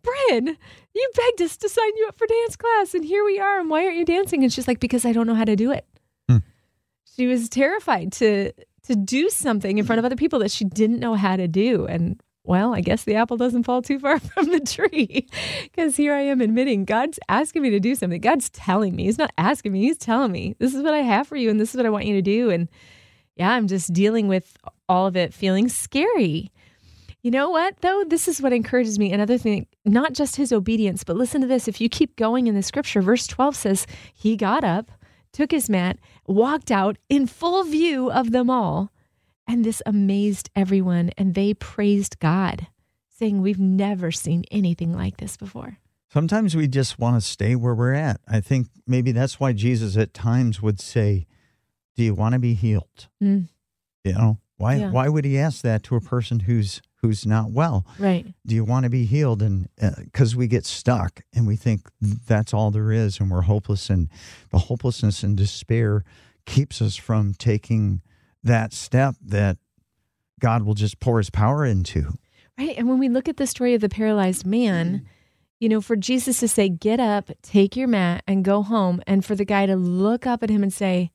Bryn, 0.02 0.58
you 0.94 1.12
begged 1.16 1.42
us 1.42 1.58
to 1.58 1.70
sign 1.70 1.96
you 1.98 2.08
up 2.08 2.18
for 2.18 2.28
dance 2.28 2.56
class, 2.56 2.94
and 2.94 3.06
here 3.06 3.24
we 3.24 3.40
are. 3.40 3.60
And 3.60 3.70
why 3.70 3.86
aren't 3.86 3.98
you 3.98 4.06
dancing? 4.06 4.44
And 4.44 4.52
she's 4.52 4.68
like, 4.68 4.80
because 4.80 5.06
I 5.06 5.14
don't 5.14 5.28
know 5.28 5.36
how 5.36 5.46
to 5.46 5.56
do 5.56 5.72
it. 5.72 5.86
Hmm. 6.30 6.38
She 7.16 7.28
was 7.28 7.50
terrified 7.50 8.12
to 8.14 8.54
to 8.84 8.96
do 8.96 9.30
something 9.30 9.78
in 9.78 9.86
front 9.86 10.00
of 10.00 10.06
other 10.06 10.16
people 10.16 10.40
that 10.40 10.52
she 10.52 10.66
didn't 10.66 11.00
know 11.00 11.14
how 11.14 11.36
to 11.36 11.48
do. 11.48 11.86
And 11.86 12.22
well, 12.44 12.74
I 12.74 12.82
guess 12.82 13.04
the 13.04 13.16
apple 13.16 13.38
doesn't 13.38 13.64
fall 13.64 13.82
too 13.82 14.00
far 14.00 14.20
from 14.20 14.48
the 14.52 14.60
tree 14.60 15.28
because 15.64 15.96
here 15.96 16.14
I 16.14 16.22
am 16.22 16.42
admitting 16.42 16.86
God's 16.86 17.20
asking 17.30 17.62
me 17.62 17.70
to 17.70 17.80
do 17.80 17.96
something. 17.96 18.20
God's 18.20 18.50
telling 18.50 18.96
me. 18.96 19.04
He's 19.04 19.18
not 19.18 19.32
asking 19.38 19.74
me, 19.74 19.82
He's 19.82 19.98
telling 19.98 20.32
me, 20.32 20.56
this 20.60 20.74
is 20.74 20.82
what 20.82 20.94
I 20.94 21.02
have 21.02 21.28
for 21.28 21.36
you 21.36 21.50
and 21.50 21.60
this 21.60 21.70
is 21.70 21.76
what 21.76 21.86
I 21.86 21.90
want 21.90 22.06
you 22.06 22.16
to 22.16 22.22
do. 22.22 22.50
And 22.50 22.68
yeah, 23.36 23.52
I'm 23.52 23.68
just 23.68 23.94
dealing 23.94 24.28
with 24.28 24.58
all 24.90 25.08
of 25.08 25.16
it 25.16 25.34
feeling 25.34 25.70
scary. 25.70 26.52
You 27.24 27.30
know 27.30 27.52
what, 27.52 27.76
though? 27.82 28.04
This 28.08 28.28
is 28.28 28.42
what 28.42 28.54
encourages 28.54 28.98
me. 28.98 29.14
Another 29.14 29.38
thing, 29.38 29.68
not 29.86 30.14
just 30.14 30.38
his 30.38 30.52
obedience, 30.52 31.04
but 31.04 31.16
listen 31.16 31.42
to 31.42 31.48
this. 31.48 31.68
If 31.68 31.80
you 31.80 31.88
keep 31.88 32.16
going 32.16 32.48
in 32.48 32.56
the 32.56 32.64
scripture, 32.64 33.02
verse 33.02 33.28
12 33.28 33.56
says, 33.56 33.88
He 34.14 34.36
got 34.36 34.64
up, 34.64 34.92
took 35.32 35.52
his 35.52 35.70
mat, 35.70 36.00
walked 36.26 36.72
out 36.72 36.98
in 37.10 37.28
full 37.28 37.64
view 37.64 38.12
of 38.12 38.32
them 38.32 38.50
all. 38.50 38.92
And 39.48 39.64
this 39.64 39.84
amazed 39.86 40.50
everyone, 40.56 41.12
and 41.18 41.36
they 41.36 41.54
praised 41.54 42.20
God, 42.20 42.68
saying, 43.10 43.42
We've 43.42 43.60
never 43.60 44.12
seen 44.12 44.44
anything 44.50 44.94
like 44.94 45.18
this 45.18 45.38
before. 45.38 45.78
Sometimes 46.12 46.56
we 46.56 46.68
just 46.68 47.00
want 47.00 47.22
to 47.22 47.22
stay 47.22 47.56
where 47.56 47.76
we're 47.76 47.94
at. 47.94 48.20
I 48.28 48.42
think 48.42 48.68
maybe 48.88 49.12
that's 49.12 49.40
why 49.40 49.54
Jesus 49.54 49.96
at 49.96 50.14
times 50.14 50.62
would 50.62 50.80
say, 50.80 51.28
Do 51.96 52.04
you 52.04 52.16
want 52.16 52.34
to 52.34 52.40
be 52.40 52.56
healed? 52.56 53.10
Mm. 53.22 53.48
You 54.04 54.14
know, 54.14 54.40
why 54.58 54.76
yeah. 54.76 54.90
why 54.90 55.08
would 55.08 55.26
he 55.26 55.38
ask 55.38 55.62
that 55.62 55.84
to 55.84 55.96
a 55.96 56.02
person 56.02 56.42
who's 56.42 56.82
who's 57.02 57.26
not 57.26 57.52
well. 57.52 57.86
Right. 57.98 58.26
Do 58.46 58.56
you 58.56 58.64
want 58.64 58.84
to 58.84 58.90
be 58.90 59.06
healed? 59.06 59.42
And 59.42 59.70
because 59.98 60.36
uh, 60.36 60.38
we 60.38 60.48
get 60.48 60.66
stuck 60.66 61.22
and 61.34 61.48
we 61.48 61.56
think 61.56 61.90
that's 62.00 62.54
all 62.54 62.72
there 62.72 62.92
is 62.92 63.20
and 63.20 63.30
we're 63.32 63.42
hopeless, 63.42 63.90
and 63.90 64.10
the 64.52 64.60
hopelessness 64.60 65.24
and 65.24 65.36
despair 65.36 66.04
keeps 66.46 66.82
us 66.82 66.96
from 66.96 67.34
taking 67.34 68.02
that 68.44 68.74
step 68.74 69.16
that 69.22 69.58
God 70.40 70.64
will 70.64 70.74
just 70.74 71.00
pour 71.00 71.18
his 71.18 71.30
power 71.30 71.66
into. 71.66 72.18
Right. 72.58 72.78
And 72.78 72.88
when 72.88 73.00
we 73.00 73.10
look 73.10 73.28
at 73.30 73.38
the 73.38 73.48
story 73.48 73.74
of 73.74 73.82
the 73.82 73.90
paralyzed 73.90 74.46
man, 74.46 75.08
you 75.60 75.70
know, 75.70 75.82
for 75.82 75.96
Jesus 75.96 76.40
to 76.40 76.48
say, 76.48 76.70
get 76.70 77.00
up, 77.00 77.30
take 77.44 77.76
your 77.76 77.88
mat, 77.88 78.24
and 78.28 78.44
go 78.44 78.64
home, 78.64 79.02
and 79.06 79.24
for 79.24 79.36
the 79.36 79.46
guy 79.46 79.68
to 79.68 79.76
look 79.76 80.26
up 80.26 80.42
at 80.42 80.50
him 80.50 80.64
and 80.64 80.74
say, 80.74 81.12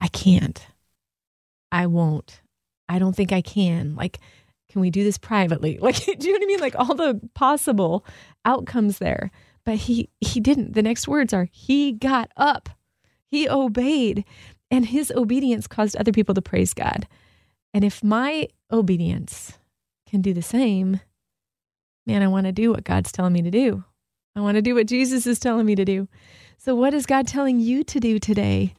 I 0.00 0.08
can't. 0.08 0.66
I 1.72 1.86
won't. 1.86 2.42
I 2.88 2.98
don't 2.98 3.16
think 3.16 3.32
I 3.32 3.40
can. 3.40 3.96
Like, 3.96 4.20
can 4.74 4.80
we 4.80 4.90
do 4.90 5.04
this 5.04 5.18
privately? 5.18 5.78
Like, 5.84 6.04
do 6.04 6.26
you 6.26 6.32
know 6.32 6.38
what 6.38 6.42
I 6.42 6.46
mean? 6.46 6.58
Like 6.58 6.74
all 6.76 6.96
the 6.96 7.20
possible 7.34 8.04
outcomes 8.44 8.98
there. 8.98 9.30
But 9.64 9.76
he 9.76 10.10
he 10.20 10.40
didn't. 10.40 10.74
The 10.74 10.82
next 10.82 11.06
words 11.06 11.32
are 11.32 11.48
he 11.52 11.92
got 11.92 12.32
up. 12.36 12.68
He 13.28 13.48
obeyed. 13.48 14.24
And 14.72 14.86
his 14.86 15.12
obedience 15.14 15.68
caused 15.68 15.94
other 15.94 16.10
people 16.10 16.34
to 16.34 16.42
praise 16.42 16.74
God. 16.74 17.06
And 17.72 17.84
if 17.84 18.02
my 18.02 18.48
obedience 18.72 19.58
can 20.08 20.20
do 20.20 20.34
the 20.34 20.42
same, 20.42 21.00
man, 22.04 22.24
I 22.24 22.26
want 22.26 22.46
to 22.46 22.52
do 22.52 22.72
what 22.72 22.82
God's 22.82 23.12
telling 23.12 23.32
me 23.32 23.42
to 23.42 23.52
do. 23.52 23.84
I 24.34 24.40
want 24.40 24.56
to 24.56 24.62
do 24.62 24.74
what 24.74 24.88
Jesus 24.88 25.24
is 25.24 25.38
telling 25.38 25.66
me 25.66 25.76
to 25.76 25.84
do. 25.84 26.08
So, 26.58 26.74
what 26.74 26.94
is 26.94 27.06
God 27.06 27.28
telling 27.28 27.60
you 27.60 27.84
to 27.84 28.00
do 28.00 28.18
today? 28.18 28.74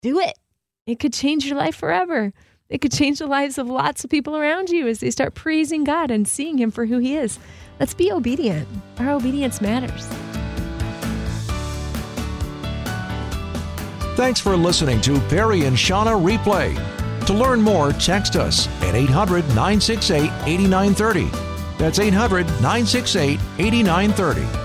Do 0.00 0.20
it. 0.20 0.38
It 0.86 1.00
could 1.00 1.12
change 1.12 1.44
your 1.44 1.56
life 1.56 1.74
forever. 1.74 2.32
It 2.72 2.80
could 2.80 2.90
change 2.90 3.18
the 3.18 3.26
lives 3.26 3.58
of 3.58 3.68
lots 3.68 4.02
of 4.02 4.08
people 4.08 4.34
around 4.34 4.70
you 4.70 4.88
as 4.88 5.00
they 5.00 5.10
start 5.10 5.34
praising 5.34 5.84
God 5.84 6.10
and 6.10 6.26
seeing 6.26 6.56
Him 6.56 6.70
for 6.70 6.86
who 6.86 6.96
He 6.96 7.16
is. 7.16 7.38
Let's 7.78 7.92
be 7.92 8.10
obedient. 8.10 8.66
Our 8.96 9.10
obedience 9.10 9.60
matters. 9.60 10.06
Thanks 14.16 14.40
for 14.40 14.56
listening 14.56 15.02
to 15.02 15.20
Perry 15.28 15.66
and 15.66 15.76
Shauna 15.76 16.18
Replay. 16.18 16.74
To 17.26 17.34
learn 17.34 17.60
more, 17.60 17.92
text 17.92 18.36
us 18.36 18.68
at 18.82 18.94
800 18.94 19.46
968 19.48 20.30
8930. 20.46 21.28
That's 21.76 21.98
800 21.98 22.46
968 22.46 23.38
8930 23.58 24.61